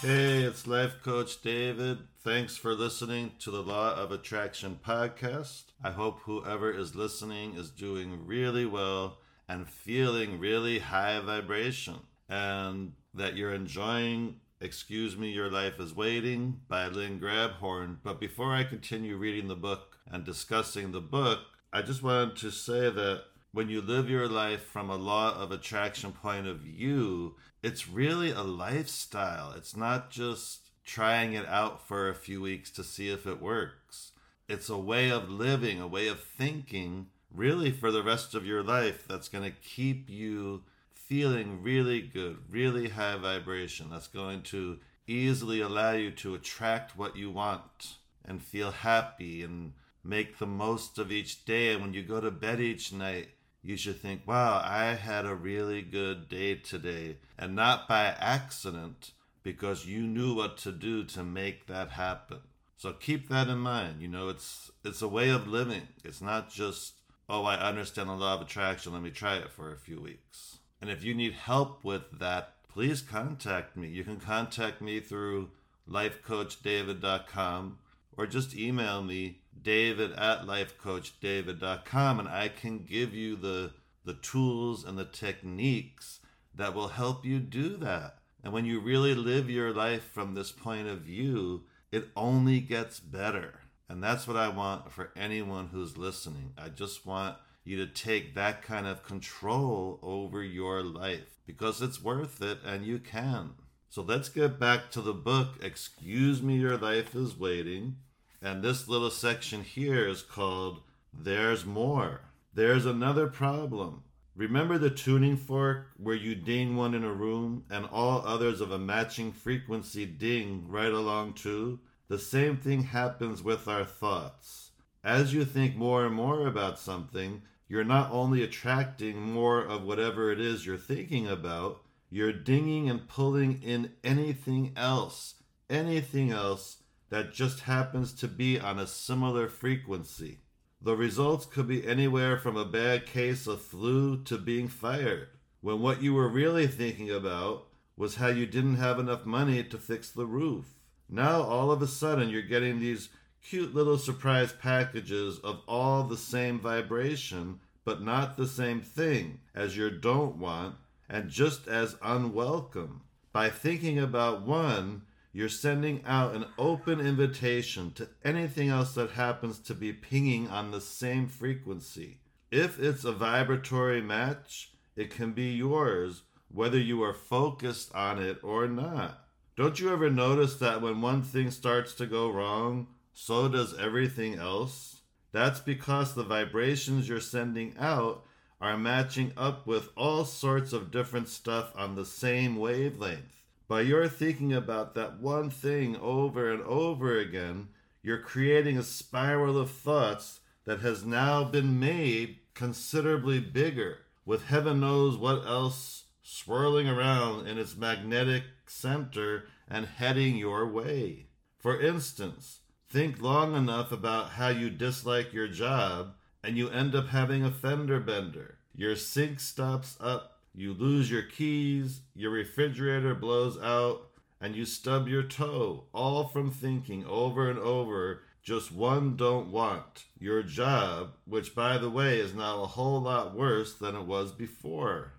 Hey, 0.00 0.44
it's 0.44 0.64
Life 0.64 1.02
Coach 1.02 1.42
David. 1.42 1.98
Thanks 2.20 2.56
for 2.56 2.72
listening 2.72 3.32
to 3.40 3.50
the 3.50 3.64
Law 3.64 3.96
of 3.96 4.12
Attraction 4.12 4.78
podcast. 4.86 5.64
I 5.82 5.90
hope 5.90 6.20
whoever 6.20 6.70
is 6.70 6.94
listening 6.94 7.56
is 7.56 7.68
doing 7.68 8.24
really 8.24 8.64
well 8.64 9.18
and 9.48 9.68
feeling 9.68 10.38
really 10.38 10.78
high 10.78 11.18
vibration 11.18 11.96
and 12.28 12.92
that 13.12 13.34
you're 13.34 13.52
enjoying 13.52 14.36
Excuse 14.60 15.16
Me, 15.16 15.30
Your 15.30 15.50
Life 15.50 15.80
is 15.80 15.96
Waiting 15.96 16.60
by 16.68 16.86
Lynn 16.86 17.18
Grabhorn. 17.18 17.96
But 18.04 18.20
before 18.20 18.54
I 18.54 18.62
continue 18.62 19.16
reading 19.16 19.48
the 19.48 19.56
book 19.56 19.98
and 20.08 20.24
discussing 20.24 20.92
the 20.92 21.00
book, 21.00 21.40
I 21.72 21.82
just 21.82 22.04
wanted 22.04 22.36
to 22.36 22.52
say 22.52 22.88
that 22.88 23.24
when 23.52 23.68
you 23.68 23.80
live 23.80 24.10
your 24.10 24.28
life 24.28 24.62
from 24.62 24.90
a 24.90 24.96
law 24.96 25.34
of 25.34 25.50
attraction 25.50 26.12
point 26.12 26.46
of 26.46 26.58
view, 26.58 27.36
it's 27.62 27.88
really 27.88 28.30
a 28.30 28.42
lifestyle. 28.42 29.52
It's 29.52 29.76
not 29.76 30.10
just 30.10 30.68
trying 30.84 31.32
it 31.32 31.46
out 31.46 31.86
for 31.86 32.08
a 32.08 32.14
few 32.14 32.40
weeks 32.40 32.70
to 32.72 32.84
see 32.84 33.08
if 33.08 33.26
it 33.26 33.40
works. 33.40 34.12
It's 34.48 34.68
a 34.68 34.78
way 34.78 35.10
of 35.10 35.28
living, 35.28 35.80
a 35.80 35.86
way 35.86 36.08
of 36.08 36.22
thinking, 36.22 37.08
really 37.34 37.70
for 37.70 37.90
the 37.90 38.02
rest 38.02 38.34
of 38.34 38.46
your 38.46 38.62
life 38.62 39.06
that's 39.06 39.28
going 39.28 39.44
to 39.44 39.56
keep 39.58 40.08
you 40.08 40.62
feeling 40.94 41.62
really 41.62 42.00
good, 42.00 42.38
really 42.50 42.90
high 42.90 43.16
vibration. 43.16 43.88
That's 43.90 44.08
going 44.08 44.42
to 44.44 44.78
easily 45.06 45.60
allow 45.60 45.92
you 45.92 46.10
to 46.10 46.34
attract 46.34 46.96
what 46.96 47.16
you 47.16 47.30
want 47.30 47.96
and 48.24 48.42
feel 48.42 48.70
happy 48.70 49.42
and 49.42 49.72
make 50.04 50.38
the 50.38 50.46
most 50.46 50.98
of 50.98 51.10
each 51.10 51.44
day. 51.44 51.72
And 51.72 51.82
when 51.82 51.94
you 51.94 52.02
go 52.02 52.20
to 52.20 52.30
bed 52.30 52.60
each 52.60 52.92
night, 52.92 53.28
you 53.62 53.76
should 53.76 54.00
think, 54.00 54.22
wow, 54.26 54.62
I 54.64 54.94
had 54.94 55.26
a 55.26 55.34
really 55.34 55.82
good 55.82 56.28
day 56.28 56.54
today. 56.54 57.18
And 57.38 57.54
not 57.54 57.88
by 57.88 58.06
accident, 58.18 59.12
because 59.42 59.86
you 59.86 60.02
knew 60.02 60.34
what 60.34 60.58
to 60.58 60.72
do 60.72 61.04
to 61.04 61.22
make 61.22 61.66
that 61.66 61.90
happen. 61.90 62.40
So 62.76 62.92
keep 62.92 63.28
that 63.28 63.48
in 63.48 63.58
mind. 63.58 64.00
You 64.00 64.08
know, 64.08 64.28
it's 64.28 64.70
it's 64.84 65.02
a 65.02 65.08
way 65.08 65.30
of 65.30 65.48
living. 65.48 65.88
It's 66.04 66.20
not 66.20 66.50
just, 66.50 66.94
oh, 67.28 67.44
I 67.44 67.56
understand 67.56 68.08
the 68.08 68.14
law 68.14 68.34
of 68.34 68.42
attraction, 68.42 68.92
let 68.92 69.02
me 69.02 69.10
try 69.10 69.36
it 69.36 69.50
for 69.50 69.72
a 69.72 69.78
few 69.78 70.00
weeks. 70.00 70.58
And 70.80 70.90
if 70.90 71.02
you 71.02 71.14
need 71.14 71.32
help 71.32 71.82
with 71.82 72.18
that, 72.18 72.54
please 72.68 73.02
contact 73.02 73.76
me. 73.76 73.88
You 73.88 74.04
can 74.04 74.20
contact 74.20 74.80
me 74.80 75.00
through 75.00 75.50
lifecoachdavid.com 75.90 77.78
or 78.16 78.26
just 78.26 78.56
email 78.56 79.02
me 79.02 79.40
david 79.62 80.12
at 80.12 80.42
lifecoachdavid.com 80.42 82.20
and 82.20 82.28
I 82.28 82.48
can 82.48 82.84
give 82.84 83.14
you 83.14 83.36
the 83.36 83.72
the 84.04 84.14
tools 84.14 84.84
and 84.84 84.98
the 84.98 85.04
techniques 85.04 86.20
that 86.54 86.74
will 86.74 86.88
help 86.88 87.26
you 87.26 87.38
do 87.38 87.76
that. 87.76 88.16
And 88.42 88.52
when 88.52 88.64
you 88.64 88.80
really 88.80 89.14
live 89.14 89.50
your 89.50 89.72
life 89.72 90.02
from 90.02 90.34
this 90.34 90.50
point 90.50 90.88
of 90.88 91.00
view, 91.00 91.64
it 91.92 92.08
only 92.16 92.60
gets 92.60 93.00
better. 93.00 93.60
And 93.88 94.02
that's 94.02 94.26
what 94.26 94.36
I 94.36 94.48
want 94.48 94.90
for 94.92 95.12
anyone 95.14 95.68
who's 95.68 95.98
listening. 95.98 96.52
I 96.56 96.70
just 96.70 97.04
want 97.04 97.36
you 97.64 97.76
to 97.78 97.86
take 97.86 98.34
that 98.34 98.62
kind 98.62 98.86
of 98.86 99.02
control 99.02 99.98
over 100.02 100.42
your 100.42 100.82
life 100.82 101.38
because 101.46 101.82
it's 101.82 102.02
worth 102.02 102.40
it 102.42 102.58
and 102.64 102.86
you 102.86 102.98
can. 102.98 103.50
So 103.90 104.02
let's 104.02 104.28
get 104.28 104.58
back 104.58 104.90
to 104.92 105.02
the 105.02 105.14
book. 105.14 105.58
Excuse 105.62 106.42
me, 106.42 106.56
your 106.56 106.76
life 106.76 107.14
is 107.14 107.38
waiting. 107.38 107.96
And 108.40 108.62
this 108.62 108.86
little 108.86 109.10
section 109.10 109.64
here 109.64 110.06
is 110.06 110.22
called 110.22 110.82
There's 111.12 111.64
More. 111.64 112.20
There's 112.54 112.86
another 112.86 113.26
problem. 113.26 114.04
Remember 114.36 114.78
the 114.78 114.90
tuning 114.90 115.36
fork 115.36 115.88
where 115.96 116.14
you 116.14 116.36
ding 116.36 116.76
one 116.76 116.94
in 116.94 117.02
a 117.02 117.12
room 117.12 117.64
and 117.68 117.84
all 117.86 118.22
others 118.24 118.60
of 118.60 118.70
a 118.70 118.78
matching 118.78 119.32
frequency 119.32 120.06
ding 120.06 120.66
right 120.68 120.92
along 120.92 121.32
too? 121.32 121.80
The 122.06 122.18
same 122.18 122.56
thing 122.56 122.84
happens 122.84 123.42
with 123.42 123.66
our 123.66 123.84
thoughts. 123.84 124.70
As 125.02 125.34
you 125.34 125.44
think 125.44 125.74
more 125.74 126.06
and 126.06 126.14
more 126.14 126.46
about 126.46 126.78
something, 126.78 127.42
you're 127.66 127.82
not 127.82 128.12
only 128.12 128.44
attracting 128.44 129.20
more 129.20 129.60
of 129.60 129.82
whatever 129.82 130.30
it 130.30 130.40
is 130.40 130.64
you're 130.64 130.76
thinking 130.76 131.26
about, 131.26 131.82
you're 132.08 132.32
dinging 132.32 132.88
and 132.88 133.08
pulling 133.08 133.60
in 133.62 133.92
anything 134.04 134.72
else, 134.76 135.34
anything 135.68 136.30
else 136.30 136.77
that 137.10 137.32
just 137.32 137.60
happens 137.60 138.12
to 138.12 138.28
be 138.28 138.58
on 138.58 138.78
a 138.78 138.86
similar 138.86 139.48
frequency. 139.48 140.40
The 140.80 140.96
results 140.96 141.46
could 141.46 141.66
be 141.66 141.86
anywhere 141.86 142.38
from 142.38 142.56
a 142.56 142.64
bad 142.64 143.06
case 143.06 143.46
of 143.46 143.62
flu 143.62 144.22
to 144.24 144.38
being 144.38 144.68
fired, 144.68 145.28
when 145.60 145.80
what 145.80 146.02
you 146.02 146.14
were 146.14 146.28
really 146.28 146.66
thinking 146.66 147.10
about 147.10 147.66
was 147.96 148.16
how 148.16 148.28
you 148.28 148.46
didn't 148.46 148.76
have 148.76 148.98
enough 148.98 149.26
money 149.26 149.64
to 149.64 149.76
fix 149.76 150.10
the 150.10 150.26
roof. 150.26 150.74
Now 151.08 151.42
all 151.42 151.72
of 151.72 151.82
a 151.82 151.86
sudden 151.88 152.28
you're 152.28 152.42
getting 152.42 152.78
these 152.78 153.08
cute 153.42 153.74
little 153.74 153.98
surprise 153.98 154.52
packages 154.52 155.38
of 155.40 155.60
all 155.66 156.04
the 156.04 156.16
same 156.16 156.60
vibration, 156.60 157.58
but 157.84 158.02
not 158.02 158.36
the 158.36 158.46
same 158.46 158.80
thing 158.80 159.40
as 159.54 159.76
your 159.76 159.90
don't 159.90 160.36
want, 160.36 160.76
and 161.08 161.30
just 161.30 161.66
as 161.66 161.96
unwelcome. 162.02 163.00
By 163.32 163.48
thinking 163.48 163.98
about 163.98 164.42
one, 164.42 165.02
you're 165.38 165.48
sending 165.48 166.02
out 166.04 166.34
an 166.34 166.44
open 166.58 166.98
invitation 166.98 167.92
to 167.92 168.08
anything 168.24 168.70
else 168.70 168.96
that 168.96 169.12
happens 169.12 169.60
to 169.60 169.72
be 169.72 169.92
pinging 169.92 170.48
on 170.48 170.72
the 170.72 170.80
same 170.80 171.28
frequency. 171.28 172.18
If 172.50 172.80
it's 172.80 173.04
a 173.04 173.12
vibratory 173.12 174.02
match, 174.02 174.72
it 174.96 175.10
can 175.12 175.30
be 175.30 175.52
yours 175.52 176.22
whether 176.52 176.76
you 176.76 177.04
are 177.04 177.14
focused 177.14 177.94
on 177.94 178.18
it 178.20 178.42
or 178.42 178.66
not. 178.66 179.26
Don't 179.56 179.78
you 179.78 179.92
ever 179.92 180.10
notice 180.10 180.56
that 180.56 180.82
when 180.82 181.00
one 181.00 181.22
thing 181.22 181.52
starts 181.52 181.94
to 181.94 182.06
go 182.06 182.28
wrong, 182.28 182.88
so 183.12 183.46
does 183.46 183.78
everything 183.78 184.34
else. 184.34 185.02
That's 185.30 185.60
because 185.60 186.16
the 186.16 186.24
vibrations 186.24 187.08
you're 187.08 187.20
sending 187.20 187.76
out 187.78 188.24
are 188.60 188.76
matching 188.76 189.34
up 189.36 189.68
with 189.68 189.90
all 189.96 190.24
sorts 190.24 190.72
of 190.72 190.90
different 190.90 191.28
stuff 191.28 191.70
on 191.76 191.94
the 191.94 192.04
same 192.04 192.56
wavelength. 192.56 193.37
By 193.68 193.82
your 193.82 194.08
thinking 194.08 194.52
about 194.52 194.94
that 194.94 195.20
one 195.20 195.50
thing 195.50 195.96
over 195.96 196.50
and 196.50 196.62
over 196.62 197.18
again, 197.18 197.68
you're 198.02 198.18
creating 198.18 198.78
a 198.78 198.82
spiral 198.82 199.56
of 199.56 199.70
thoughts 199.70 200.40
that 200.64 200.80
has 200.80 201.04
now 201.04 201.44
been 201.44 201.78
made 201.78 202.38
considerably 202.54 203.38
bigger, 203.38 203.98
with 204.24 204.46
heaven 204.46 204.80
knows 204.80 205.16
what 205.16 205.46
else 205.46 206.06
swirling 206.22 206.88
around 206.88 207.46
in 207.46 207.58
its 207.58 207.76
magnetic 207.76 208.42
center 208.66 209.44
and 209.68 209.86
heading 209.86 210.36
your 210.36 210.66
way. 210.66 211.26
For 211.58 211.80
instance, 211.80 212.60
Think 212.90 213.20
long 213.20 213.54
enough 213.54 213.92
about 213.92 214.30
how 214.30 214.48
you 214.48 214.70
dislike 214.70 215.34
your 215.34 215.46
job, 215.46 216.14
and 216.42 216.56
you 216.56 216.70
end 216.70 216.94
up 216.94 217.08
having 217.08 217.44
a 217.44 217.50
fender 217.50 218.00
bender. 218.00 218.56
Your 218.74 218.96
sink 218.96 219.40
stops 219.40 219.98
up, 220.00 220.37
you 220.58 220.74
lose 220.74 221.10
your 221.10 221.22
keys, 221.22 222.00
your 222.14 222.30
refrigerator 222.30 223.14
blows 223.14 223.58
out, 223.62 224.08
and 224.40 224.56
you 224.56 224.64
stub 224.64 225.08
your 225.08 225.22
toe, 225.22 225.84
all 225.92 226.26
from 226.26 226.50
thinking 226.50 227.04
over 227.06 227.48
and 227.50 227.58
over 227.58 228.22
just 228.42 228.72
one 228.72 229.14
don't 229.14 229.52
want 229.52 230.06
your 230.18 230.42
job, 230.42 231.10
which 231.26 231.54
by 231.54 231.76
the 231.76 231.90
way 231.90 232.18
is 232.18 232.34
now 232.34 232.62
a 232.62 232.66
whole 232.66 233.02
lot 233.02 233.36
worse 233.36 233.74
than 233.74 233.94
it 233.94 234.06
was 234.06 234.32
before. 234.32 235.12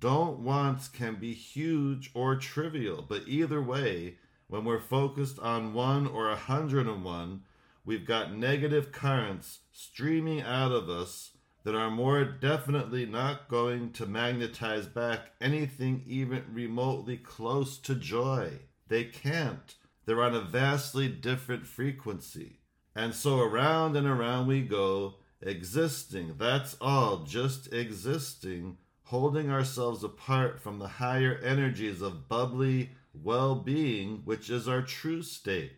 Don't 0.00 0.40
wants 0.40 0.88
can 0.88 1.14
be 1.14 1.32
huge 1.32 2.10
or 2.12 2.34
trivial, 2.34 3.04
but 3.08 3.22
either 3.28 3.62
way, 3.62 4.16
when 4.48 4.64
we're 4.64 4.80
focused 4.80 5.38
on 5.38 5.74
one 5.74 6.08
or 6.08 6.28
a 6.28 6.36
hundred 6.36 6.88
and 6.88 7.04
one, 7.04 7.42
we've 7.84 8.04
got 8.04 8.34
negative 8.34 8.90
currents 8.90 9.60
streaming 9.72 10.42
out 10.42 10.72
of 10.72 10.90
us 10.90 11.31
that 11.64 11.74
are 11.74 11.90
more 11.90 12.24
definitely 12.24 13.06
not 13.06 13.48
going 13.48 13.92
to 13.92 14.06
magnetize 14.06 14.86
back 14.86 15.30
anything 15.40 16.02
even 16.06 16.44
remotely 16.52 17.16
close 17.16 17.78
to 17.78 17.94
joy. 17.94 18.50
They 18.88 19.04
can't. 19.04 19.74
They're 20.04 20.22
on 20.22 20.34
a 20.34 20.40
vastly 20.40 21.08
different 21.08 21.66
frequency. 21.66 22.60
And 22.94 23.14
so 23.14 23.38
around 23.40 23.96
and 23.96 24.06
around 24.06 24.48
we 24.48 24.62
go, 24.62 25.14
existing, 25.40 26.34
that's 26.38 26.76
all, 26.80 27.24
just 27.24 27.72
existing, 27.72 28.76
holding 29.04 29.50
ourselves 29.50 30.02
apart 30.04 30.60
from 30.60 30.78
the 30.78 30.88
higher 30.88 31.38
energies 31.42 32.02
of 32.02 32.28
bubbly, 32.28 32.90
well 33.14 33.54
being, 33.54 34.22
which 34.24 34.50
is 34.50 34.66
our 34.66 34.82
true 34.82 35.22
state 35.22 35.76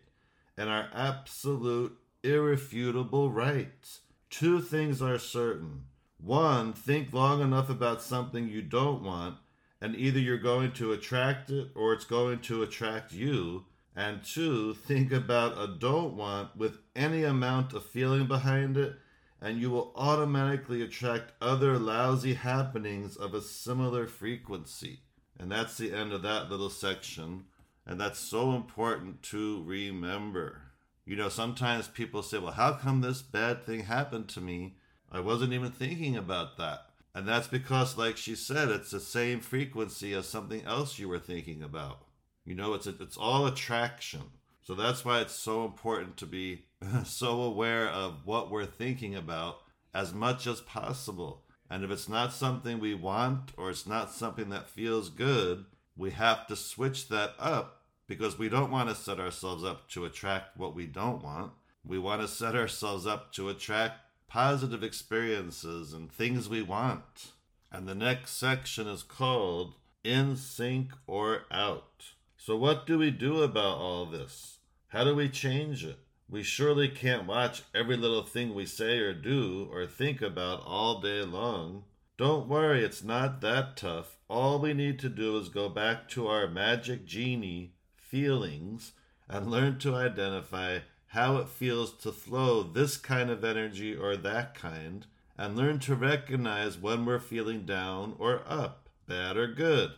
and 0.57 0.69
our 0.69 0.89
absolute, 0.93 1.97
irrefutable 2.23 3.29
rights. 3.29 4.01
Two 4.37 4.59
things 4.59 5.01
are 5.01 5.17
certain. 5.17 5.85
One, 6.17 6.73
think 6.73 7.13
long 7.13 7.41
enough 7.41 7.69
about 7.69 8.01
something 8.01 8.49
you 8.49 8.61
don't 8.61 9.01
want, 9.01 9.37
and 9.79 9.95
either 9.95 10.19
you're 10.19 10.37
going 10.37 10.73
to 10.73 10.91
attract 10.91 11.49
it 11.51 11.69
or 11.73 11.93
it's 11.93 12.03
going 12.03 12.39
to 12.39 12.61
attract 12.61 13.13
you. 13.13 13.63
And 13.95 14.25
two, 14.25 14.73
think 14.73 15.13
about 15.13 15.57
a 15.57 15.73
don't 15.79 16.17
want 16.17 16.57
with 16.57 16.79
any 16.97 17.23
amount 17.23 17.71
of 17.71 17.85
feeling 17.85 18.27
behind 18.27 18.75
it, 18.75 18.97
and 19.39 19.57
you 19.61 19.69
will 19.69 19.93
automatically 19.95 20.81
attract 20.81 21.31
other 21.41 21.79
lousy 21.79 22.33
happenings 22.33 23.15
of 23.15 23.33
a 23.33 23.41
similar 23.41 24.05
frequency. 24.05 24.99
And 25.39 25.49
that's 25.49 25.77
the 25.77 25.93
end 25.93 26.11
of 26.11 26.23
that 26.23 26.51
little 26.51 26.69
section. 26.69 27.45
And 27.85 28.01
that's 28.01 28.19
so 28.19 28.51
important 28.51 29.23
to 29.23 29.63
remember. 29.63 30.61
You 31.05 31.15
know, 31.15 31.29
sometimes 31.29 31.87
people 31.87 32.23
say, 32.23 32.39
well, 32.39 32.53
how 32.53 32.73
come 32.73 33.01
this 33.01 33.21
bad 33.21 33.63
thing 33.63 33.81
happened 33.81 34.27
to 34.29 34.41
me? 34.41 34.77
I 35.11 35.19
wasn't 35.19 35.53
even 35.53 35.71
thinking 35.71 36.17
about 36.17 36.57
that. 36.57 36.87
And 37.13 37.27
that's 37.27 37.47
because, 37.47 37.97
like 37.97 38.17
she 38.17 38.35
said, 38.35 38.69
it's 38.69 38.91
the 38.91 38.99
same 38.99 39.39
frequency 39.39 40.13
as 40.13 40.27
something 40.27 40.65
else 40.65 40.97
you 40.97 41.07
were 41.07 41.19
thinking 41.19 41.61
about. 41.61 41.99
You 42.43 42.55
know, 42.55 42.73
it's, 42.73 42.87
a, 42.87 42.95
it's 42.99 43.17
all 43.17 43.45
attraction. 43.45 44.23
So 44.63 44.73
that's 44.73 45.05
why 45.05 45.21
it's 45.21 45.35
so 45.35 45.63
important 45.63 46.17
to 46.17 46.25
be 46.25 46.65
so 47.05 47.41
aware 47.41 47.87
of 47.87 48.25
what 48.25 48.49
we're 48.49 48.65
thinking 48.65 49.15
about 49.15 49.59
as 49.93 50.11
much 50.13 50.47
as 50.47 50.59
possible. 50.59 51.43
And 51.69 51.83
if 51.83 51.91
it's 51.91 52.09
not 52.09 52.33
something 52.33 52.79
we 52.79 52.95
want 52.95 53.51
or 53.57 53.69
it's 53.69 53.87
not 53.87 54.11
something 54.11 54.49
that 54.49 54.69
feels 54.69 55.09
good, 55.09 55.65
we 55.95 56.11
have 56.11 56.47
to 56.47 56.55
switch 56.55 57.09
that 57.09 57.35
up 57.39 57.84
because 58.07 58.37
we 58.37 58.49
don't 58.49 58.71
want 58.71 58.89
to 58.89 58.95
set 58.95 59.19
ourselves 59.19 59.63
up 59.63 59.89
to 59.89 60.05
attract 60.05 60.57
what 60.57 60.75
we 60.75 60.85
don't 60.85 61.23
want. 61.23 61.51
We 61.83 61.99
want 61.99 62.21
to 62.21 62.27
set 62.27 62.55
ourselves 62.55 63.05
up 63.05 63.31
to 63.33 63.49
attract 63.49 63.99
positive 64.27 64.83
experiences 64.83 65.93
and 65.93 66.11
things 66.11 66.49
we 66.49 66.61
want. 66.61 67.31
And 67.71 67.87
the 67.87 67.95
next 67.95 68.37
section 68.37 68.87
is 68.87 69.03
called 69.03 69.75
In 70.03 70.35
Sync 70.35 70.91
or 71.07 71.43
Out. 71.51 72.13
So, 72.37 72.55
what 72.55 72.85
do 72.85 72.97
we 72.97 73.11
do 73.11 73.41
about 73.41 73.77
all 73.77 74.05
this? 74.05 74.59
How 74.89 75.03
do 75.03 75.15
we 75.15 75.29
change 75.29 75.83
it? 75.83 75.99
We 76.29 76.41
surely 76.41 76.89
can't 76.89 77.27
watch 77.27 77.63
every 77.73 77.97
little 77.97 78.23
thing 78.23 78.53
we 78.53 78.65
say 78.65 78.97
or 78.99 79.13
do 79.13 79.67
or 79.71 79.85
think 79.85 80.21
about 80.21 80.63
all 80.65 81.01
day 81.01 81.21
long. 81.21 81.83
Don't 82.17 82.47
worry, 82.47 82.83
it's 82.83 83.03
not 83.03 83.41
that 83.41 83.77
tough. 83.77 84.17
All 84.27 84.59
we 84.59 84.73
need 84.73 84.97
to 84.99 85.09
do 85.09 85.37
is 85.37 85.49
go 85.49 85.69
back 85.69 86.09
to 86.09 86.27
our 86.27 86.47
magic 86.47 87.05
genie 87.05 87.74
feelings 88.15 88.93
and 89.27 89.51
learn 89.51 89.77
to 89.77 89.93
identify 89.93 90.79
how 91.07 91.35
it 91.35 91.49
feels 91.49 91.91
to 91.91 92.13
flow 92.13 92.63
this 92.63 92.95
kind 92.95 93.29
of 93.29 93.43
energy 93.43 93.93
or 93.93 94.15
that 94.15 94.55
kind, 94.55 95.05
and 95.37 95.57
learn 95.57 95.79
to 95.79 95.93
recognize 95.93 96.77
when 96.77 97.05
we're 97.05 97.19
feeling 97.19 97.65
down 97.65 98.15
or 98.17 98.41
up, 98.47 98.87
bad 99.05 99.35
or 99.35 99.47
good, 99.47 99.91